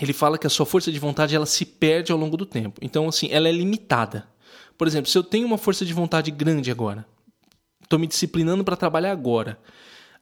ele 0.00 0.12
fala 0.12 0.38
que 0.38 0.46
a 0.46 0.50
sua 0.50 0.66
força 0.66 0.92
de 0.92 0.98
vontade 0.98 1.34
ela 1.34 1.46
se 1.46 1.64
perde 1.64 2.12
ao 2.12 2.18
longo 2.18 2.36
do 2.36 2.46
tempo. 2.46 2.78
Então, 2.82 3.08
assim, 3.08 3.28
ela 3.30 3.48
é 3.48 3.52
limitada. 3.52 4.26
Por 4.78 4.86
exemplo, 4.86 5.10
se 5.10 5.18
eu 5.18 5.24
tenho 5.24 5.46
uma 5.46 5.58
força 5.58 5.84
de 5.84 5.92
vontade 5.92 6.30
grande 6.30 6.70
agora, 6.70 7.04
estou 7.82 7.98
me 7.98 8.06
disciplinando 8.06 8.62
para 8.62 8.76
trabalhar 8.76 9.10
agora. 9.10 9.58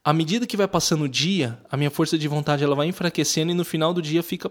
À 0.02 0.12
medida 0.14 0.46
que 0.46 0.56
vai 0.56 0.66
passando 0.66 1.04
o 1.04 1.08
dia, 1.08 1.60
a 1.70 1.76
minha 1.76 1.90
força 1.90 2.16
de 2.16 2.26
vontade 2.26 2.64
ela 2.64 2.74
vai 2.74 2.86
enfraquecendo 2.86 3.52
e 3.52 3.54
no 3.54 3.64
final 3.64 3.92
do 3.92 4.00
dia 4.00 4.22
fica 4.22 4.50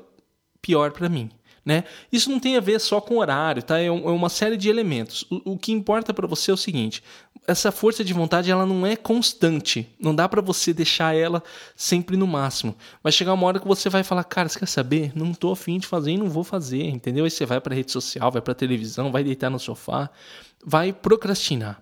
pior 0.62 0.91
para 0.91 1.10
mim. 1.10 1.32
Né? 1.65 1.84
Isso 2.12 2.30
não 2.30 2.39
tem 2.39 2.58
a 2.58 2.60
ver 2.60 2.80
só 2.80 3.01
com 3.01 3.17
horário, 3.17 3.63
tá? 3.63 3.80
É, 3.80 3.88
é 3.88 3.91
uma 3.91 4.30
série 4.30 4.56
de 4.56 4.69
elementos. 4.69 5.25
O, 5.43 5.58
que 5.58 5.71
importa 5.71 6.13
para 6.13 6.28
você 6.28 6.51
é 6.51 6.54
o 6.54 6.58
seguinte: 6.58 7.01
essa 7.47 7.71
força 7.71 8.04
de 8.04 8.13
vontade 8.13 8.51
ela 8.51 8.67
não 8.67 8.86
é 8.86 8.95
constante. 8.95 9.89
Não 9.99 10.13
dá 10.13 10.30
para 10.30 10.43
você 10.43 10.71
deixar 10.71 11.15
ela 11.15 11.41
sempre 11.75 12.15
no 12.15 12.28
máximo. 12.28 12.75
Vai 13.01 13.12
chegar 13.12 13.34
uma 13.34 13.47
hora 13.47 13.60
que 13.60 13.67
você 13.67 13.89
vai 13.89 14.04
falar, 14.04 14.23
cara, 14.25 14.47
você 14.47 14.60
quer 14.60 14.67
saber? 14.67 15.12
Não 15.15 15.34
tô 15.34 15.51
afim 15.51 15.80
de 15.80 15.88
fazer 15.88 16.12
e 16.12 16.17
não 16.17 16.30
vou 16.30 16.43
fazer, 16.43 16.84
entendeu? 16.84 17.25
Aí 17.25 17.32
você 17.32 17.47
vai 17.47 17.60
para 17.60 17.73
rede 17.73 17.91
social, 17.91 18.32
vai 18.32 18.43
para 18.43 18.54
televisão, 18.54 19.12
vai 19.12 19.23
deitar 19.23 19.49
no 19.49 19.58
sofá, 19.58 20.12
vai 20.63 20.93
procrastinar. 20.93 21.82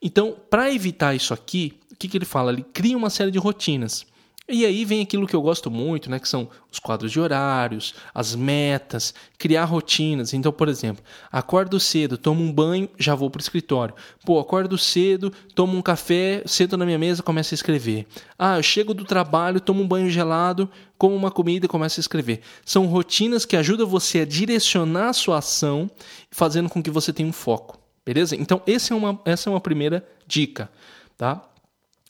Então, 0.00 0.36
para 0.48 0.72
evitar 0.72 1.16
isso 1.16 1.34
aqui, 1.34 1.80
o 1.90 1.96
que, 1.96 2.06
que 2.06 2.16
ele 2.16 2.24
fala? 2.24 2.52
Ele 2.52 2.62
cria 2.62 2.96
uma 2.96 3.10
série 3.10 3.32
de 3.32 3.38
rotinas. 3.38 4.06
E 4.50 4.64
aí 4.64 4.82
vem 4.86 5.02
aquilo 5.02 5.26
que 5.26 5.36
eu 5.36 5.42
gosto 5.42 5.70
muito, 5.70 6.10
né, 6.10 6.18
que 6.18 6.26
são 6.26 6.48
os 6.72 6.78
quadros 6.78 7.12
de 7.12 7.20
horários, 7.20 7.94
as 8.14 8.34
metas, 8.34 9.12
criar 9.36 9.66
rotinas. 9.66 10.32
Então, 10.32 10.50
por 10.50 10.68
exemplo, 10.68 11.04
acordo 11.30 11.78
cedo, 11.78 12.16
tomo 12.16 12.42
um 12.42 12.50
banho, 12.50 12.88
já 12.98 13.14
vou 13.14 13.28
para 13.28 13.40
o 13.40 13.42
escritório. 13.42 13.94
Pô, 14.24 14.40
acordo 14.40 14.78
cedo, 14.78 15.30
tomo 15.54 15.76
um 15.76 15.82
café, 15.82 16.42
sento 16.46 16.78
na 16.78 16.86
minha 16.86 16.98
mesa, 16.98 17.22
começo 17.22 17.52
a 17.52 17.56
escrever. 17.56 18.06
Ah, 18.38 18.56
eu 18.56 18.62
chego 18.62 18.94
do 18.94 19.04
trabalho, 19.04 19.60
tomo 19.60 19.82
um 19.82 19.86
banho 19.86 20.08
gelado, 20.08 20.70
como 20.96 21.14
uma 21.14 21.30
comida 21.30 21.66
e 21.66 21.68
começo 21.68 22.00
a 22.00 22.02
escrever. 22.02 22.40
São 22.64 22.86
rotinas 22.86 23.44
que 23.44 23.54
ajudam 23.54 23.86
você 23.86 24.20
a 24.20 24.24
direcionar 24.24 25.10
a 25.10 25.12
sua 25.12 25.38
ação, 25.38 25.90
fazendo 26.30 26.70
com 26.70 26.82
que 26.82 26.90
você 26.90 27.12
tenha 27.12 27.28
um 27.28 27.34
foco. 27.34 27.78
Beleza? 28.02 28.34
Então, 28.34 28.62
é 28.66 28.94
uma, 28.94 29.20
essa 29.26 29.50
é 29.50 29.52
uma 29.52 29.60
primeira 29.60 30.08
dica, 30.26 30.70
tá? 31.18 31.46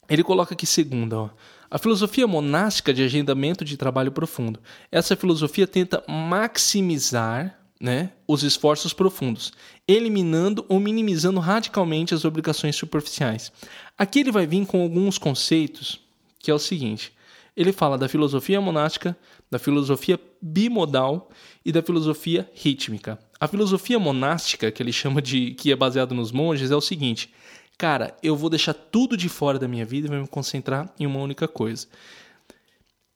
Ele 0.09 0.23
coloca 0.23 0.53
aqui 0.53 0.65
segunda, 0.65 1.17
ó. 1.17 1.29
A 1.71 1.77
filosofia 1.77 2.25
monástica 2.25 2.93
de 2.93 3.03
agendamento 3.03 3.63
de 3.63 3.77
trabalho 3.77 4.11
profundo. 4.11 4.59
Essa 4.91 5.15
filosofia 5.15 5.67
tenta 5.67 6.03
maximizar 6.07 7.59
né, 7.79 8.11
os 8.27 8.43
esforços 8.43 8.91
profundos, 8.91 9.53
eliminando 9.87 10.65
ou 10.67 10.79
minimizando 10.79 11.39
radicalmente 11.39 12.13
as 12.13 12.25
obrigações 12.25 12.75
superficiais. 12.75 13.51
Aqui 13.97 14.19
ele 14.19 14.31
vai 14.31 14.45
vir 14.45 14.65
com 14.65 14.81
alguns 14.81 15.17
conceitos, 15.17 16.01
que 16.39 16.49
é 16.49 16.53
o 16.53 16.59
seguinte: 16.59 17.13
ele 17.55 17.71
fala 17.71 17.97
da 17.97 18.09
filosofia 18.09 18.59
monástica, 18.59 19.15
da 19.49 19.59
filosofia 19.59 20.19
bimodal 20.41 21.29
e 21.63 21.71
da 21.71 21.81
filosofia 21.81 22.49
rítmica. 22.53 23.19
A 23.39 23.47
filosofia 23.47 23.99
monástica, 23.99 24.71
que 24.71 24.81
ele 24.81 24.91
chama 24.91 25.21
de 25.21 25.51
que 25.51 25.71
é 25.71 25.75
baseado 25.75 26.15
nos 26.15 26.31
monges, 26.31 26.71
é 26.71 26.75
o 26.75 26.81
seguinte: 26.81 27.31
cara, 27.79 28.13
eu 28.21 28.35
vou 28.35 28.49
deixar 28.49 28.73
tudo 28.73 29.15
de 29.15 29.29
fora 29.29 29.57
da 29.57 29.65
minha 29.65 29.85
vida 29.85 30.05
e 30.07 30.11
vou 30.11 30.19
me 30.19 30.27
concentrar 30.27 30.93
em 30.99 31.07
uma 31.07 31.19
única 31.19 31.47
coisa. 31.47 31.87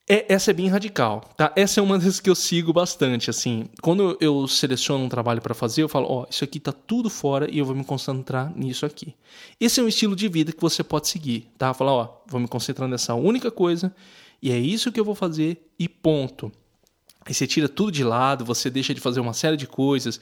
É, 0.09 0.33
essa 0.33 0.51
é 0.51 0.53
bem 0.53 0.67
radical, 0.67 1.21
tá? 1.35 1.51
Essa 1.55 1.81
é 1.81 1.83
uma 1.83 1.99
das 1.99 2.21
que 2.21 2.29
eu 2.29 2.35
sigo 2.35 2.71
bastante, 2.71 3.29
assim. 3.29 3.65
Quando 3.81 4.17
eu 4.21 4.47
seleciono 4.47 5.03
um 5.03 5.09
trabalho 5.09 5.41
para 5.41 5.53
fazer, 5.53 5.83
eu 5.83 5.89
falo, 5.89 6.07
ó, 6.09 6.21
oh, 6.21 6.27
isso 6.29 6.45
aqui 6.45 6.61
tá 6.61 6.71
tudo 6.71 7.09
fora 7.09 7.49
e 7.51 7.57
eu 7.57 7.65
vou 7.65 7.75
me 7.75 7.83
concentrar 7.83 8.53
nisso 8.55 8.85
aqui. 8.85 9.13
Esse 9.59 9.81
é 9.81 9.83
um 9.83 9.87
estilo 9.87 10.15
de 10.15 10.29
vida 10.29 10.53
que 10.53 10.61
você 10.61 10.81
pode 10.81 11.09
seguir, 11.09 11.49
tá? 11.57 11.73
Falar, 11.73 11.91
ó, 11.91 12.03
oh, 12.03 12.29
vou 12.31 12.39
me 12.39 12.47
concentrar 12.47 12.87
nessa 12.87 13.13
única 13.13 13.51
coisa 13.51 13.93
e 14.41 14.49
é 14.49 14.57
isso 14.57 14.93
que 14.93 14.99
eu 14.99 15.05
vou 15.05 15.15
fazer 15.15 15.61
e 15.77 15.89
ponto. 15.89 16.51
Aí 17.25 17.33
você 17.33 17.47
tira 17.47 17.67
tudo 17.67 17.91
de 17.91 18.03
lado, 18.03 18.45
você 18.45 18.69
deixa 18.69 18.93
de 18.93 19.01
fazer 19.01 19.19
uma 19.19 19.33
série 19.33 19.57
de 19.57 19.67
coisas. 19.67 20.19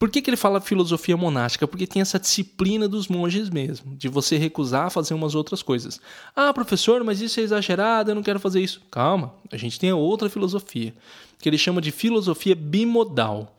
Por 0.00 0.08
que, 0.08 0.22
que 0.22 0.30
ele 0.30 0.36
fala 0.38 0.62
filosofia 0.62 1.14
monástica? 1.14 1.68
Porque 1.68 1.86
tem 1.86 2.00
essa 2.00 2.18
disciplina 2.18 2.88
dos 2.88 3.06
monges 3.06 3.50
mesmo, 3.50 3.94
de 3.94 4.08
você 4.08 4.38
recusar 4.38 4.90
fazer 4.90 5.12
umas 5.12 5.34
outras 5.34 5.62
coisas. 5.62 6.00
Ah, 6.34 6.54
professor, 6.54 7.04
mas 7.04 7.20
isso 7.20 7.38
é 7.38 7.42
exagerado, 7.42 8.10
eu 8.10 8.14
não 8.14 8.22
quero 8.22 8.40
fazer 8.40 8.62
isso. 8.62 8.80
Calma, 8.90 9.34
a 9.52 9.58
gente 9.58 9.78
tem 9.78 9.90
a 9.90 9.94
outra 9.94 10.30
filosofia, 10.30 10.94
que 11.38 11.46
ele 11.46 11.58
chama 11.58 11.82
de 11.82 11.90
filosofia 11.90 12.54
bimodal. 12.54 13.58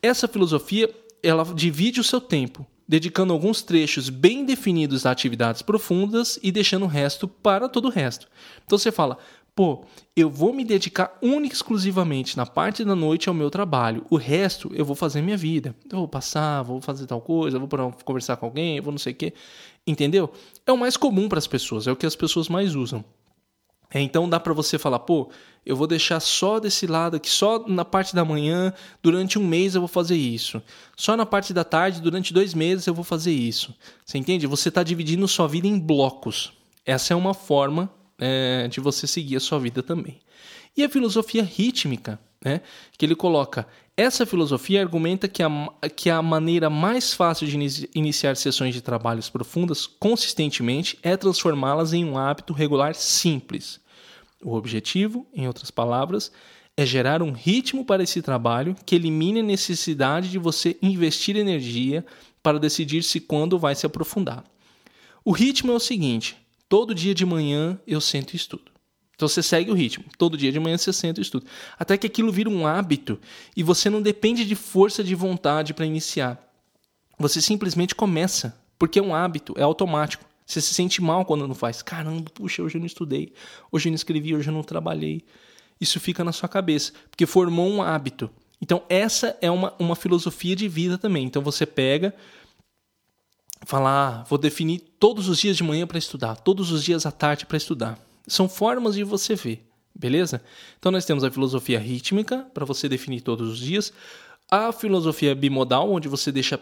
Essa 0.00 0.26
filosofia, 0.26 0.88
ela 1.22 1.44
divide 1.54 2.00
o 2.00 2.04
seu 2.04 2.22
tempo, 2.22 2.66
dedicando 2.88 3.34
alguns 3.34 3.60
trechos 3.60 4.08
bem 4.08 4.46
definidos 4.46 5.04
a 5.04 5.10
atividades 5.10 5.60
profundas 5.60 6.38
e 6.42 6.50
deixando 6.50 6.86
o 6.86 6.88
resto 6.88 7.28
para 7.28 7.68
todo 7.68 7.88
o 7.88 7.90
resto. 7.90 8.28
Então 8.64 8.78
você 8.78 8.90
fala, 8.90 9.18
pô, 9.54 9.84
eu 10.16 10.30
vou 10.30 10.52
me 10.52 10.64
dedicar 10.64 11.16
única 11.22 11.54
e 11.54 11.56
exclusivamente 11.56 12.36
na 12.36 12.46
parte 12.46 12.84
da 12.84 12.94
noite 12.94 13.28
ao 13.28 13.34
meu 13.34 13.50
trabalho. 13.50 14.04
O 14.10 14.16
resto 14.16 14.70
eu 14.74 14.84
vou 14.84 14.96
fazer 14.96 15.20
minha 15.22 15.36
vida. 15.36 15.74
Eu 15.90 15.98
vou 15.98 16.08
passar, 16.08 16.62
vou 16.62 16.80
fazer 16.80 17.06
tal 17.06 17.20
coisa, 17.20 17.58
vou 17.58 17.68
conversar 18.04 18.36
com 18.36 18.46
alguém, 18.46 18.80
vou 18.80 18.92
não 18.92 18.98
sei 18.98 19.12
o 19.12 19.16
quê. 19.16 19.32
Entendeu? 19.86 20.32
É 20.66 20.72
o 20.72 20.78
mais 20.78 20.96
comum 20.96 21.28
para 21.28 21.38
as 21.38 21.46
pessoas, 21.46 21.86
é 21.86 21.92
o 21.92 21.96
que 21.96 22.06
as 22.06 22.16
pessoas 22.16 22.48
mais 22.48 22.74
usam. 22.74 23.04
É, 23.94 24.00
então 24.00 24.26
dá 24.26 24.40
para 24.40 24.54
você 24.54 24.78
falar, 24.78 25.00
pô, 25.00 25.30
eu 25.66 25.76
vou 25.76 25.86
deixar 25.86 26.18
só 26.18 26.58
desse 26.58 26.86
lado 26.86 27.16
aqui, 27.16 27.28
só 27.28 27.66
na 27.68 27.84
parte 27.84 28.14
da 28.14 28.24
manhã, 28.24 28.72
durante 29.02 29.38
um 29.38 29.46
mês 29.46 29.74
eu 29.74 29.82
vou 29.82 29.88
fazer 29.88 30.16
isso. 30.16 30.62
Só 30.96 31.14
na 31.14 31.26
parte 31.26 31.52
da 31.52 31.62
tarde, 31.62 32.00
durante 32.00 32.32
dois 32.32 32.54
meses 32.54 32.86
eu 32.86 32.94
vou 32.94 33.04
fazer 33.04 33.32
isso. 33.32 33.74
Você 34.04 34.16
entende? 34.16 34.46
Você 34.46 34.70
está 34.70 34.82
dividindo 34.82 35.28
sua 35.28 35.46
vida 35.46 35.66
em 35.66 35.78
blocos. 35.78 36.54
Essa 36.86 37.12
é 37.12 37.16
uma 37.16 37.34
forma 37.34 37.90
é, 38.24 38.68
de 38.68 38.78
você 38.78 39.04
seguir 39.04 39.34
a 39.34 39.40
sua 39.40 39.58
vida 39.58 39.82
também. 39.82 40.20
E 40.76 40.84
a 40.84 40.88
filosofia 40.88 41.42
rítmica, 41.42 42.20
né, 42.42 42.60
que 42.96 43.04
ele 43.04 43.16
coloca. 43.16 43.66
Essa 43.96 44.24
filosofia 44.24 44.80
argumenta 44.80 45.26
que 45.26 45.42
a, 45.42 45.50
que 45.94 46.08
a 46.08 46.22
maneira 46.22 46.70
mais 46.70 47.12
fácil 47.12 47.48
de 47.48 47.88
iniciar 47.94 48.36
sessões 48.36 48.74
de 48.74 48.80
trabalhos 48.80 49.28
profundas 49.28 49.86
consistentemente 49.86 50.96
é 51.02 51.16
transformá-las 51.16 51.92
em 51.92 52.04
um 52.04 52.16
hábito 52.16 52.52
regular 52.52 52.94
simples. 52.94 53.80
O 54.40 54.54
objetivo, 54.54 55.26
em 55.34 55.48
outras 55.48 55.70
palavras, 55.72 56.30
é 56.76 56.86
gerar 56.86 57.22
um 57.22 57.32
ritmo 57.32 57.84
para 57.84 58.04
esse 58.04 58.22
trabalho 58.22 58.76
que 58.86 58.94
elimine 58.94 59.40
a 59.40 59.44
necessidade 59.44 60.30
de 60.30 60.38
você 60.38 60.76
investir 60.80 61.36
energia 61.36 62.06
para 62.40 62.58
decidir 62.58 63.02
se 63.02 63.20
quando 63.20 63.58
vai 63.58 63.74
se 63.74 63.84
aprofundar. 63.84 64.44
O 65.24 65.32
ritmo 65.32 65.72
é 65.72 65.74
o 65.74 65.80
seguinte: 65.80 66.41
Todo 66.72 66.94
dia 66.94 67.14
de 67.14 67.26
manhã 67.26 67.78
eu 67.86 68.00
sento 68.00 68.32
e 68.32 68.36
estudo. 68.36 68.72
Então 69.14 69.28
você 69.28 69.42
segue 69.42 69.70
o 69.70 69.74
ritmo. 69.74 70.06
Todo 70.16 70.38
dia 70.38 70.50
de 70.50 70.58
manhã 70.58 70.78
você 70.78 70.90
senta 70.90 71.20
e 71.20 71.22
estuda. 71.22 71.44
Até 71.78 71.98
que 71.98 72.06
aquilo 72.06 72.32
vira 72.32 72.48
um 72.48 72.66
hábito 72.66 73.20
e 73.54 73.62
você 73.62 73.90
não 73.90 74.00
depende 74.00 74.42
de 74.46 74.54
força 74.54 75.04
de 75.04 75.14
vontade 75.14 75.74
para 75.74 75.84
iniciar. 75.84 76.42
Você 77.18 77.42
simplesmente 77.42 77.94
começa, 77.94 78.58
porque 78.78 78.98
é 78.98 79.02
um 79.02 79.14
hábito, 79.14 79.52
é 79.58 79.62
automático. 79.62 80.24
Você 80.46 80.62
se 80.62 80.72
sente 80.72 81.02
mal 81.02 81.26
quando 81.26 81.46
não 81.46 81.54
faz. 81.54 81.82
Caramba, 81.82 82.30
puxa, 82.30 82.62
hoje 82.62 82.76
eu 82.76 82.80
não 82.80 82.86
estudei, 82.86 83.34
hoje 83.70 83.88
eu 83.88 83.90
não 83.90 83.96
escrevi, 83.96 84.34
hoje 84.34 84.48
eu 84.48 84.54
não 84.54 84.62
trabalhei. 84.62 85.26
Isso 85.78 86.00
fica 86.00 86.24
na 86.24 86.32
sua 86.32 86.48
cabeça, 86.48 86.94
porque 87.10 87.26
formou 87.26 87.68
um 87.68 87.82
hábito. 87.82 88.30
Então, 88.62 88.82
essa 88.88 89.36
é 89.42 89.50
uma, 89.50 89.74
uma 89.78 89.94
filosofia 89.94 90.56
de 90.56 90.68
vida 90.68 90.96
também. 90.96 91.26
Então, 91.26 91.42
você 91.42 91.66
pega, 91.66 92.14
falar, 93.64 94.24
vou 94.24 94.38
definir 94.38 94.80
todos 94.98 95.28
os 95.28 95.38
dias 95.38 95.56
de 95.56 95.62
manhã 95.62 95.86
para 95.86 95.98
estudar, 95.98 96.36
todos 96.36 96.70
os 96.70 96.82
dias 96.82 97.06
à 97.06 97.10
tarde 97.10 97.46
para 97.46 97.56
estudar. 97.56 97.98
São 98.26 98.48
formas 98.48 98.94
de 98.94 99.04
você 99.04 99.34
ver, 99.34 99.66
beleza? 99.94 100.42
Então 100.78 100.92
nós 100.92 101.04
temos 101.04 101.24
a 101.24 101.30
filosofia 101.30 101.78
rítmica 101.78 102.46
para 102.52 102.64
você 102.64 102.88
definir 102.88 103.20
todos 103.20 103.48
os 103.50 103.58
dias, 103.58 103.92
a 104.50 104.72
filosofia 104.72 105.34
bimodal 105.34 105.90
onde 105.90 106.08
você 106.08 106.30
deixa 106.30 106.60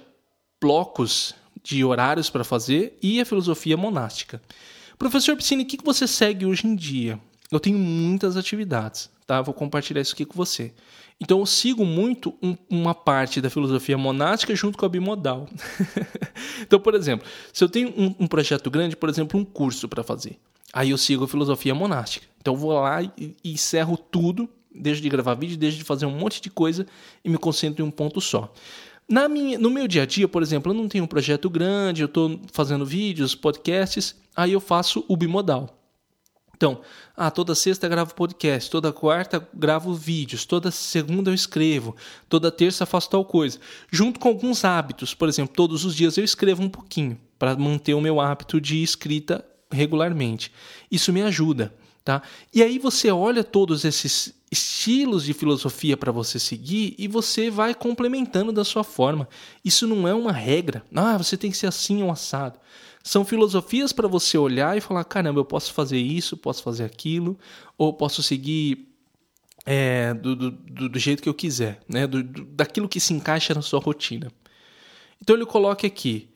blocos 0.60 1.34
de 1.62 1.84
horários 1.84 2.30
para 2.30 2.44
fazer 2.44 2.98
e 3.02 3.20
a 3.20 3.24
filosofia 3.24 3.76
monástica. 3.76 4.40
Professor 4.98 5.36
Piscine, 5.36 5.62
o 5.62 5.66
que 5.66 5.78
você 5.82 6.06
segue 6.06 6.44
hoje 6.44 6.66
em 6.66 6.74
dia? 6.74 7.18
Eu 7.50 7.58
tenho 7.58 7.78
muitas 7.78 8.36
atividades, 8.36 9.10
tá? 9.26 9.42
Vou 9.42 9.52
compartilhar 9.52 10.00
isso 10.00 10.14
aqui 10.14 10.24
com 10.24 10.34
você. 10.34 10.72
Então 11.20 11.40
eu 11.40 11.46
sigo 11.46 11.84
muito 11.84 12.32
um, 12.40 12.56
uma 12.70 12.94
parte 12.94 13.40
da 13.40 13.50
filosofia 13.50 13.98
monástica 13.98 14.54
junto 14.54 14.78
com 14.78 14.86
a 14.86 14.88
bimodal. 14.88 15.48
então, 16.62 16.78
por 16.78 16.94
exemplo, 16.94 17.26
se 17.52 17.64
eu 17.64 17.68
tenho 17.68 17.88
um, 17.88 18.14
um 18.20 18.26
projeto 18.28 18.70
grande, 18.70 18.96
por 18.96 19.08
exemplo, 19.08 19.38
um 19.38 19.44
curso 19.44 19.88
para 19.88 20.04
fazer, 20.04 20.38
aí 20.72 20.90
eu 20.90 20.98
sigo 20.98 21.24
a 21.24 21.28
filosofia 21.28 21.74
monástica. 21.74 22.26
Então 22.40 22.54
eu 22.54 22.58
vou 22.58 22.72
lá 22.72 23.02
e, 23.02 23.36
e 23.42 23.52
encerro 23.52 23.96
tudo, 23.96 24.48
deixo 24.72 25.02
de 25.02 25.08
gravar 25.08 25.34
vídeo, 25.34 25.56
deixo 25.56 25.76
de 25.76 25.84
fazer 25.84 26.06
um 26.06 26.16
monte 26.16 26.40
de 26.40 26.48
coisa 26.50 26.86
e 27.24 27.28
me 27.28 27.36
concentro 27.36 27.84
em 27.84 27.88
um 27.88 27.90
ponto 27.90 28.20
só. 28.20 28.52
Na 29.08 29.28
minha, 29.28 29.58
no 29.58 29.70
meu 29.70 29.88
dia 29.88 30.04
a 30.04 30.06
dia, 30.06 30.28
por 30.28 30.40
exemplo, 30.40 30.70
eu 30.70 30.76
não 30.76 30.88
tenho 30.88 31.02
um 31.02 31.08
projeto 31.08 31.50
grande, 31.50 32.02
eu 32.02 32.06
estou 32.06 32.40
fazendo 32.52 32.86
vídeos, 32.86 33.34
podcasts, 33.34 34.14
aí 34.36 34.52
eu 34.52 34.60
faço 34.60 35.04
o 35.08 35.16
bimodal. 35.16 35.79
Então, 36.60 36.82
ah, 37.16 37.30
toda 37.30 37.54
sexta 37.54 37.88
gravo 37.88 38.14
podcast, 38.14 38.70
toda 38.70 38.92
quarta 38.92 39.48
gravo 39.54 39.94
vídeos, 39.94 40.44
toda 40.44 40.70
segunda 40.70 41.30
eu 41.30 41.34
escrevo, 41.34 41.96
toda 42.28 42.52
terça 42.52 42.84
faço 42.84 43.08
tal 43.08 43.24
coisa. 43.24 43.58
Junto 43.90 44.20
com 44.20 44.28
alguns 44.28 44.62
hábitos, 44.62 45.14
por 45.14 45.26
exemplo, 45.26 45.54
todos 45.56 45.86
os 45.86 45.94
dias 45.96 46.18
eu 46.18 46.22
escrevo 46.22 46.62
um 46.62 46.68
pouquinho 46.68 47.18
para 47.38 47.56
manter 47.56 47.94
o 47.94 48.00
meu 48.02 48.20
hábito 48.20 48.60
de 48.60 48.82
escrita 48.82 49.42
regularmente. 49.72 50.52
Isso 50.90 51.14
me 51.14 51.22
ajuda, 51.22 51.72
tá? 52.04 52.20
E 52.52 52.62
aí 52.62 52.78
você 52.78 53.10
olha 53.10 53.42
todos 53.42 53.86
esses 53.86 54.34
estilos 54.50 55.24
de 55.24 55.32
filosofia 55.32 55.96
para 55.96 56.10
você 56.10 56.38
seguir 56.38 56.94
e 56.98 57.06
você 57.06 57.50
vai 57.50 57.74
complementando 57.74 58.50
da 58.52 58.64
sua 58.64 58.82
forma. 58.82 59.28
Isso 59.64 59.86
não 59.86 60.08
é 60.08 60.14
uma 60.14 60.32
regra. 60.32 60.84
Ah, 60.94 61.16
você 61.16 61.36
tem 61.36 61.50
que 61.50 61.56
ser 61.56 61.68
assim 61.68 62.02
ou 62.02 62.10
assado. 62.10 62.58
São 63.02 63.24
filosofias 63.24 63.92
para 63.92 64.08
você 64.08 64.36
olhar 64.36 64.76
e 64.76 64.80
falar: 64.80 65.04
caramba, 65.04 65.40
eu 65.40 65.44
posso 65.44 65.72
fazer 65.72 65.98
isso, 65.98 66.36
posso 66.36 66.62
fazer 66.62 66.84
aquilo, 66.84 67.38
ou 67.78 67.92
posso 67.92 68.22
seguir 68.22 68.88
é, 69.64 70.12
do, 70.14 70.34
do, 70.34 70.50
do, 70.50 70.98
jeito 70.98 71.22
que 71.22 71.28
eu 71.28 71.34
quiser, 71.34 71.80
né? 71.88 72.06
Do, 72.06 72.22
daquilo 72.22 72.88
que 72.88 73.00
se 73.00 73.14
encaixa 73.14 73.54
na 73.54 73.62
sua 73.62 73.80
rotina. 73.80 74.30
Então 75.20 75.36
ele 75.36 75.46
coloca 75.46 75.86
aqui: 75.86 76.28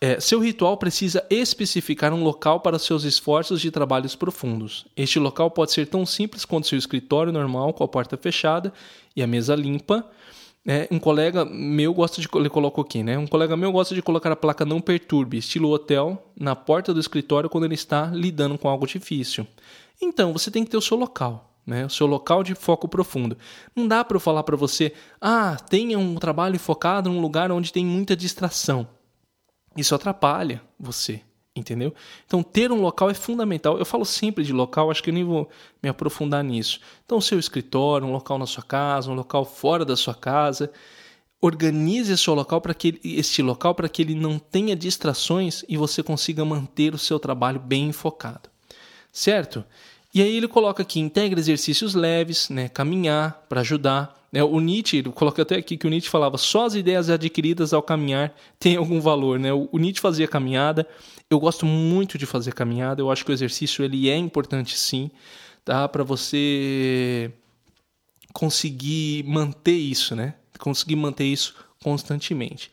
é, 0.00 0.18
seu 0.18 0.40
ritual 0.40 0.76
precisa 0.76 1.24
especificar 1.28 2.12
um 2.14 2.24
local 2.24 2.60
para 2.60 2.78
seus 2.78 3.04
esforços 3.04 3.60
de 3.60 3.70
trabalhos 3.70 4.16
profundos. 4.16 4.86
Este 4.96 5.18
local 5.18 5.50
pode 5.50 5.72
ser 5.72 5.86
tão 5.86 6.06
simples 6.06 6.44
quanto 6.44 6.66
seu 6.66 6.78
escritório 6.78 7.32
normal 7.32 7.74
com 7.74 7.84
a 7.84 7.88
porta 7.88 8.16
fechada 8.16 8.72
e 9.14 9.22
a 9.22 9.26
mesa 9.26 9.54
limpa, 9.54 10.08
É, 10.66 10.86
um 10.90 10.98
colega 10.98 11.42
meu 11.44 11.94
gosta 11.94 12.20
de. 12.20 12.28
Ele 12.34 12.50
colocou 12.50 12.82
aqui, 12.82 13.02
né? 13.02 13.16
Um 13.16 13.26
colega 13.26 13.56
meu 13.56 13.72
gosta 13.72 13.94
de 13.94 14.02
colocar 14.02 14.30
a 14.30 14.36
placa 14.36 14.64
não 14.64 14.78
perturbe, 14.78 15.38
estilo 15.38 15.70
hotel, 15.70 16.22
na 16.38 16.54
porta 16.54 16.92
do 16.92 17.00
escritório 17.00 17.48
quando 17.48 17.64
ele 17.64 17.74
está 17.74 18.06
lidando 18.12 18.58
com 18.58 18.68
algo 18.68 18.86
difícil. 18.86 19.46
Então, 20.02 20.34
você 20.34 20.50
tem 20.50 20.62
que 20.62 20.70
ter 20.70 20.76
o 20.76 20.82
seu 20.82 20.98
local, 20.98 21.50
né? 21.66 21.86
O 21.86 21.90
seu 21.90 22.06
local 22.06 22.42
de 22.42 22.54
foco 22.54 22.86
profundo. 22.86 23.38
Não 23.74 23.88
dá 23.88 24.04
para 24.04 24.16
eu 24.16 24.20
falar 24.20 24.42
para 24.42 24.54
você, 24.54 24.92
ah, 25.18 25.56
tenha 25.56 25.98
um 25.98 26.16
trabalho 26.16 26.58
focado 26.58 27.08
num 27.08 27.22
lugar 27.22 27.50
onde 27.50 27.72
tem 27.72 27.86
muita 27.86 28.14
distração. 28.14 28.86
Isso 29.76 29.94
atrapalha 29.94 30.62
você 30.78 31.22
entendeu? 31.54 31.94
Então, 32.26 32.42
ter 32.42 32.72
um 32.72 32.80
local 32.80 33.10
é 33.10 33.14
fundamental. 33.14 33.78
Eu 33.78 33.84
falo 33.84 34.04
sempre 34.04 34.44
de 34.44 34.52
local, 34.52 34.90
acho 34.90 35.02
que 35.02 35.10
eu 35.10 35.14
nem 35.14 35.24
vou 35.24 35.48
me 35.82 35.88
aprofundar 35.88 36.42
nisso. 36.42 36.80
Então, 37.04 37.18
o 37.18 37.22
seu 37.22 37.38
escritório, 37.38 38.06
um 38.06 38.12
local 38.12 38.38
na 38.38 38.46
sua 38.46 38.62
casa, 38.62 39.10
um 39.10 39.14
local 39.14 39.44
fora 39.44 39.84
da 39.84 39.96
sua 39.96 40.14
casa, 40.14 40.70
organize 41.40 42.12
esse 42.12 42.30
local 42.30 42.60
para 42.60 42.74
que 42.74 43.00
este 43.02 43.42
local 43.42 43.74
para 43.74 43.88
que 43.88 44.02
ele 44.02 44.14
não 44.14 44.38
tenha 44.38 44.76
distrações 44.76 45.64
e 45.68 45.76
você 45.76 46.02
consiga 46.02 46.44
manter 46.44 46.94
o 46.94 46.98
seu 46.98 47.18
trabalho 47.18 47.58
bem 47.58 47.92
focado. 47.92 48.50
Certo? 49.12 49.64
E 50.12 50.20
aí 50.22 50.36
ele 50.36 50.48
coloca 50.48 50.82
aqui, 50.82 50.98
integre 50.98 51.38
exercícios 51.40 51.94
leves, 51.94 52.48
né, 52.48 52.68
caminhar 52.68 53.44
para 53.48 53.60
ajudar. 53.60 54.18
Né, 54.32 54.42
o 54.42 54.60
Nietzsche, 54.60 54.98
ele 54.98 55.10
coloca 55.10 55.42
até 55.42 55.56
aqui 55.56 55.76
que 55.76 55.86
o 55.86 55.90
Nietzsche 55.90 56.10
falava, 56.10 56.36
só 56.36 56.66
as 56.66 56.74
ideias 56.74 57.08
adquiridas 57.08 57.72
ao 57.72 57.82
caminhar 57.82 58.34
têm 58.58 58.76
algum 58.76 59.00
valor. 59.00 59.38
Né? 59.38 59.52
O, 59.52 59.68
o 59.70 59.78
Nietzsche 59.78 60.00
fazia 60.00 60.26
caminhada, 60.26 60.86
eu 61.30 61.38
gosto 61.38 61.64
muito 61.64 62.18
de 62.18 62.26
fazer 62.26 62.52
caminhada, 62.52 63.00
eu 63.00 63.10
acho 63.10 63.24
que 63.24 63.30
o 63.30 63.32
exercício 63.32 63.84
ele 63.84 64.10
é 64.10 64.16
importante 64.16 64.76
sim, 64.76 65.10
tá? 65.64 65.88
Para 65.88 66.02
você 66.02 67.32
conseguir 68.32 69.24
manter 69.24 69.76
isso, 69.76 70.16
né? 70.16 70.34
Conseguir 70.58 70.96
manter 70.96 71.24
isso 71.24 71.54
constantemente. 71.82 72.70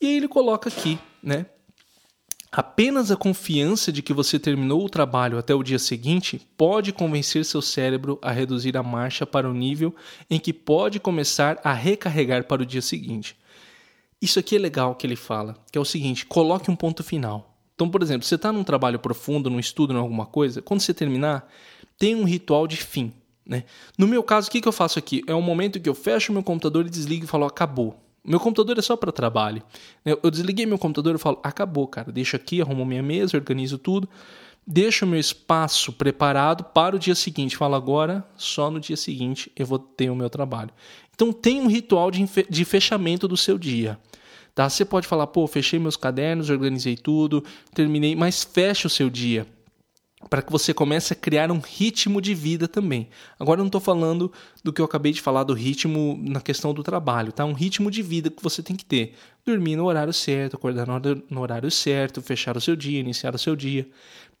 E 0.00 0.06
aí 0.06 0.16
ele 0.16 0.28
coloca 0.28 0.68
aqui, 0.70 0.98
né? 1.22 1.46
Apenas 2.52 3.12
a 3.12 3.16
confiança 3.16 3.92
de 3.92 4.02
que 4.02 4.12
você 4.12 4.36
terminou 4.36 4.84
o 4.84 4.90
trabalho 4.90 5.38
até 5.38 5.54
o 5.54 5.62
dia 5.62 5.78
seguinte 5.78 6.44
pode 6.56 6.92
convencer 6.92 7.44
seu 7.44 7.62
cérebro 7.62 8.18
a 8.20 8.32
reduzir 8.32 8.76
a 8.76 8.82
marcha 8.82 9.24
para 9.24 9.48
o 9.48 9.54
nível 9.54 9.94
em 10.28 10.40
que 10.40 10.52
pode 10.52 10.98
começar 10.98 11.60
a 11.62 11.72
recarregar 11.72 12.44
para 12.44 12.62
o 12.62 12.66
dia 12.66 12.82
seguinte. 12.82 13.36
Isso 14.20 14.40
aqui 14.40 14.56
é 14.56 14.58
legal 14.58 14.96
que 14.96 15.06
ele 15.06 15.14
fala, 15.14 15.56
que 15.70 15.78
é 15.78 15.80
o 15.80 15.84
seguinte: 15.84 16.26
coloque 16.26 16.70
um 16.70 16.76
ponto 16.76 17.04
final. 17.04 17.56
Então, 17.76 17.88
por 17.88 18.02
exemplo, 18.02 18.26
você 18.26 18.34
está 18.34 18.52
num 18.52 18.64
trabalho 18.64 18.98
profundo, 18.98 19.48
num 19.48 19.60
estudo, 19.60 19.94
em 19.94 19.96
alguma 19.96 20.26
coisa, 20.26 20.60
quando 20.60 20.80
você 20.80 20.92
terminar, 20.92 21.48
tem 21.96 22.16
um 22.16 22.24
ritual 22.24 22.66
de 22.66 22.76
fim. 22.76 23.12
Né? 23.46 23.64
No 23.96 24.08
meu 24.08 24.24
caso, 24.24 24.48
o 24.48 24.50
que, 24.50 24.60
que 24.60 24.68
eu 24.68 24.72
faço 24.72 24.98
aqui? 24.98 25.22
É 25.26 25.34
um 25.34 25.40
momento 25.40 25.80
que 25.80 25.88
eu 25.88 25.94
fecho 25.94 26.32
meu 26.32 26.42
computador 26.42 26.84
e 26.84 26.90
desligo 26.90 27.24
e 27.24 27.28
falo, 27.28 27.46
acabou. 27.46 28.09
Meu 28.24 28.38
computador 28.38 28.78
é 28.78 28.82
só 28.82 28.96
para 28.96 29.10
trabalho. 29.10 29.62
Eu 30.04 30.30
desliguei 30.30 30.66
meu 30.66 30.78
computador 30.78 31.14
e 31.14 31.18
falo, 31.18 31.40
acabou, 31.42 31.86
cara. 31.86 32.12
Deixo 32.12 32.36
aqui, 32.36 32.60
arrumo 32.60 32.84
minha 32.84 33.02
mesa, 33.02 33.36
organizo 33.36 33.78
tudo. 33.78 34.08
Deixo 34.66 35.06
meu 35.06 35.18
espaço 35.18 35.92
preparado 35.92 36.64
para 36.64 36.94
o 36.94 36.98
dia 36.98 37.14
seguinte. 37.14 37.56
Falo 37.56 37.74
agora, 37.74 38.24
só 38.36 38.70
no 38.70 38.78
dia 38.78 38.96
seguinte 38.96 39.50
eu 39.56 39.66
vou 39.66 39.78
ter 39.78 40.10
o 40.10 40.16
meu 40.16 40.28
trabalho. 40.28 40.70
Então 41.14 41.32
tem 41.32 41.60
um 41.60 41.66
ritual 41.66 42.10
de 42.10 42.64
fechamento 42.64 43.26
do 43.26 43.36
seu 43.36 43.58
dia. 43.58 43.98
Tá? 44.54 44.68
Você 44.68 44.84
pode 44.84 45.06
falar, 45.06 45.26
pô, 45.28 45.46
fechei 45.46 45.78
meus 45.78 45.96
cadernos, 45.96 46.50
organizei 46.50 46.96
tudo, 46.96 47.42
terminei, 47.74 48.14
mas 48.14 48.44
feche 48.44 48.86
o 48.86 48.90
seu 48.90 49.08
dia 49.08 49.46
para 50.28 50.42
que 50.42 50.52
você 50.52 50.74
comece 50.74 51.12
a 51.12 51.16
criar 51.16 51.50
um 51.50 51.60
ritmo 51.60 52.20
de 52.20 52.34
vida 52.34 52.68
também. 52.68 53.08
Agora 53.38 53.60
eu 53.60 53.62
não 53.62 53.68
estou 53.68 53.80
falando 53.80 54.30
do 54.62 54.72
que 54.72 54.80
eu 54.80 54.84
acabei 54.84 55.12
de 55.12 55.20
falar 55.20 55.44
do 55.44 55.54
ritmo 55.54 56.20
na 56.22 56.40
questão 56.40 56.74
do 56.74 56.82
trabalho, 56.82 57.32
tá? 57.32 57.44
Um 57.44 57.54
ritmo 57.54 57.90
de 57.90 58.02
vida 58.02 58.30
que 58.30 58.42
você 58.42 58.62
tem 58.62 58.76
que 58.76 58.84
ter. 58.84 59.14
Dormir 59.44 59.76
no 59.76 59.86
horário 59.86 60.12
certo, 60.12 60.56
acordar 60.56 60.86
no 61.30 61.40
horário 61.40 61.70
certo, 61.70 62.20
fechar 62.20 62.56
o 62.56 62.60
seu 62.60 62.76
dia, 62.76 63.00
iniciar 63.00 63.34
o 63.34 63.38
seu 63.38 63.56
dia. 63.56 63.88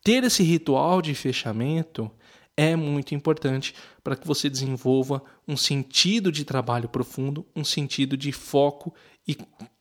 Ter 0.04 0.22
esse 0.24 0.42
ritual 0.42 1.00
de 1.00 1.14
fechamento 1.14 2.10
é 2.56 2.76
muito 2.76 3.14
importante 3.14 3.74
para 4.04 4.16
que 4.16 4.26
você 4.26 4.50
desenvolva 4.50 5.22
um 5.48 5.56
sentido 5.56 6.30
de 6.30 6.44
trabalho 6.44 6.88
profundo, 6.88 7.46
um 7.56 7.64
sentido 7.64 8.16
de 8.16 8.32
foco 8.32 8.94
e 9.26 9.36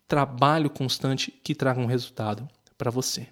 trabalho 0.07 0.69
constante 0.69 1.31
que 1.43 1.53
traga 1.53 1.79
um 1.79 1.85
resultado 1.85 2.47
para 2.77 2.89
você. 2.89 3.27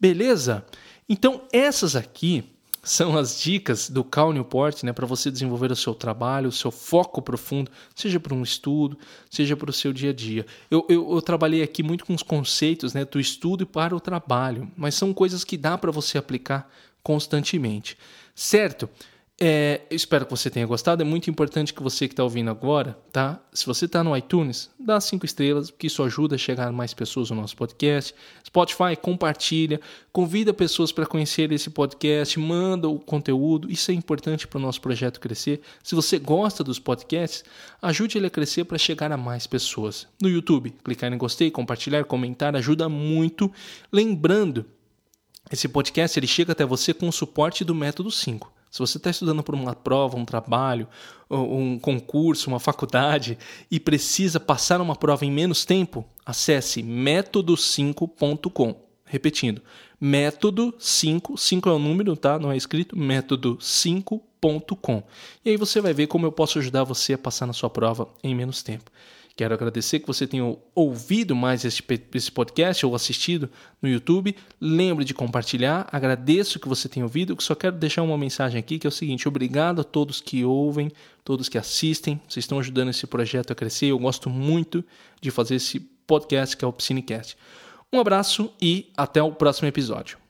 Beleza? 0.00 0.64
Então, 1.08 1.42
essas 1.52 1.94
aqui 1.94 2.44
são 2.84 3.16
as 3.16 3.40
dicas 3.40 3.88
do 3.88 4.04
Cal 4.04 4.32
Newport 4.32 4.82
né, 4.82 4.92
para 4.92 5.06
você 5.06 5.30
desenvolver 5.30 5.72
o 5.72 5.76
seu 5.76 5.94
trabalho, 5.94 6.48
o 6.48 6.52
seu 6.52 6.70
foco 6.70 7.22
profundo, 7.22 7.70
seja 7.94 8.20
para 8.20 8.34
um 8.34 8.42
estudo, 8.42 8.98
seja 9.30 9.56
para 9.56 9.70
o 9.70 9.72
seu 9.72 9.92
dia 9.92 10.10
a 10.10 10.12
dia. 10.12 10.46
Eu, 10.70 10.86
eu, 10.88 11.14
eu, 11.14 11.22
trabalhei 11.22 11.62
aqui 11.62 11.82
muito 11.82 12.04
com 12.04 12.14
os 12.14 12.22
conceitos 12.22 12.92
né, 12.92 13.04
do 13.04 13.18
estudo 13.18 13.62
e 13.62 13.66
para 13.66 13.96
o 13.96 14.00
trabalho, 14.00 14.70
mas 14.76 14.94
são 14.94 15.14
coisas 15.14 15.44
que 15.44 15.56
dá 15.56 15.78
para 15.78 15.90
você 15.90 16.18
aplicar 16.18 16.70
constantemente. 17.02 17.96
Certo? 18.34 18.88
É, 19.40 19.82
espero 19.90 20.24
que 20.24 20.30
você 20.30 20.48
tenha 20.48 20.64
gostado. 20.64 21.02
É 21.02 21.04
muito 21.04 21.28
importante 21.28 21.74
que 21.74 21.82
você 21.82 22.06
que 22.06 22.12
está 22.12 22.22
ouvindo 22.22 22.50
agora, 22.50 22.96
tá? 23.10 23.40
Se 23.52 23.66
você 23.66 23.86
está 23.86 24.04
no 24.04 24.16
iTunes, 24.16 24.70
dá 24.78 25.00
cinco 25.00 25.26
estrelas, 25.26 25.72
porque 25.72 25.88
isso 25.88 26.04
ajuda 26.04 26.36
a 26.36 26.38
chegar 26.38 26.70
mais 26.72 26.94
pessoas 26.94 27.30
no 27.30 27.36
nosso 27.36 27.56
podcast. 27.56 28.14
Spotify, 28.46 28.94
compartilha, 29.00 29.80
convida 30.12 30.54
pessoas 30.54 30.92
para 30.92 31.04
conhecer 31.04 31.50
esse 31.50 31.68
podcast, 31.68 32.38
manda 32.38 32.88
o 32.88 33.00
conteúdo. 33.00 33.68
Isso 33.70 33.90
é 33.90 33.94
importante 33.94 34.46
para 34.46 34.58
o 34.58 34.62
nosso 34.62 34.80
projeto 34.80 35.18
crescer. 35.18 35.60
Se 35.82 35.96
você 35.96 36.16
gosta 36.16 36.62
dos 36.62 36.78
podcasts, 36.78 37.44
ajude 37.82 38.18
ele 38.18 38.28
a 38.28 38.30
crescer 38.30 38.64
para 38.64 38.78
chegar 38.78 39.10
a 39.10 39.16
mais 39.16 39.48
pessoas. 39.48 40.06
No 40.22 40.28
YouTube, 40.28 40.72
clicar 40.84 41.12
em 41.12 41.18
gostei, 41.18 41.50
compartilhar, 41.50 42.04
comentar, 42.04 42.54
ajuda 42.54 42.88
muito. 42.88 43.50
Lembrando, 43.90 44.64
esse 45.50 45.66
podcast 45.66 46.16
ele 46.16 46.28
chega 46.28 46.52
até 46.52 46.64
você 46.64 46.94
com 46.94 47.08
o 47.08 47.12
suporte 47.12 47.64
do 47.64 47.74
Método 47.74 48.12
5. 48.12 48.53
Se 48.74 48.80
você 48.80 48.98
está 48.98 49.08
estudando 49.08 49.40
por 49.40 49.54
uma 49.54 49.72
prova, 49.72 50.16
um 50.16 50.24
trabalho, 50.24 50.88
um 51.30 51.78
concurso, 51.78 52.48
uma 52.48 52.58
faculdade 52.58 53.38
e 53.70 53.78
precisa 53.78 54.40
passar 54.40 54.80
uma 54.80 54.96
prova 54.96 55.24
em 55.24 55.30
menos 55.30 55.64
tempo, 55.64 56.04
acesse 56.26 56.82
método5.com. 56.82 58.74
Repetindo, 59.04 59.62
método 60.00 60.74
5, 60.76 61.38
5 61.38 61.68
é 61.68 61.72
o 61.72 61.78
número, 61.78 62.16
tá? 62.16 62.36
Não 62.36 62.50
é 62.50 62.56
escrito, 62.56 62.96
método5.com. 62.96 65.04
E 65.44 65.50
aí 65.50 65.56
você 65.56 65.80
vai 65.80 65.94
ver 65.94 66.08
como 66.08 66.26
eu 66.26 66.32
posso 66.32 66.58
ajudar 66.58 66.82
você 66.82 67.12
a 67.12 67.18
passar 67.18 67.46
na 67.46 67.52
sua 67.52 67.70
prova 67.70 68.08
em 68.24 68.34
menos 68.34 68.60
tempo. 68.60 68.90
Quero 69.36 69.52
agradecer 69.52 69.98
que 69.98 70.06
você 70.06 70.28
tenha 70.28 70.56
ouvido 70.74 71.34
mais 71.34 71.64
esse, 71.64 71.82
esse 72.14 72.30
podcast 72.30 72.86
ou 72.86 72.94
assistido 72.94 73.50
no 73.82 73.88
YouTube. 73.88 74.36
Lembre 74.60 75.04
de 75.04 75.12
compartilhar. 75.12 75.88
Agradeço 75.90 76.60
que 76.60 76.68
você 76.68 76.88
tenha 76.88 77.04
ouvido. 77.04 77.36
Só 77.40 77.56
quero 77.56 77.76
deixar 77.76 78.02
uma 78.02 78.16
mensagem 78.16 78.60
aqui 78.60 78.78
que 78.78 78.86
é 78.86 78.88
o 78.88 78.92
seguinte: 78.92 79.26
obrigado 79.26 79.80
a 79.80 79.84
todos 79.84 80.20
que 80.20 80.44
ouvem, 80.44 80.92
todos 81.24 81.48
que 81.48 81.58
assistem. 81.58 82.20
Vocês 82.28 82.44
estão 82.44 82.60
ajudando 82.60 82.90
esse 82.90 83.08
projeto 83.08 83.52
a 83.52 83.56
crescer. 83.56 83.86
Eu 83.86 83.98
gosto 83.98 84.30
muito 84.30 84.84
de 85.20 85.32
fazer 85.32 85.56
esse 85.56 85.80
podcast 85.80 86.56
que 86.56 86.64
é 86.64 86.68
o 86.68 86.72
Piscinecast. 86.72 87.36
Um 87.92 87.98
abraço 87.98 88.52
e 88.62 88.92
até 88.96 89.20
o 89.20 89.32
próximo 89.32 89.66
episódio. 89.66 90.23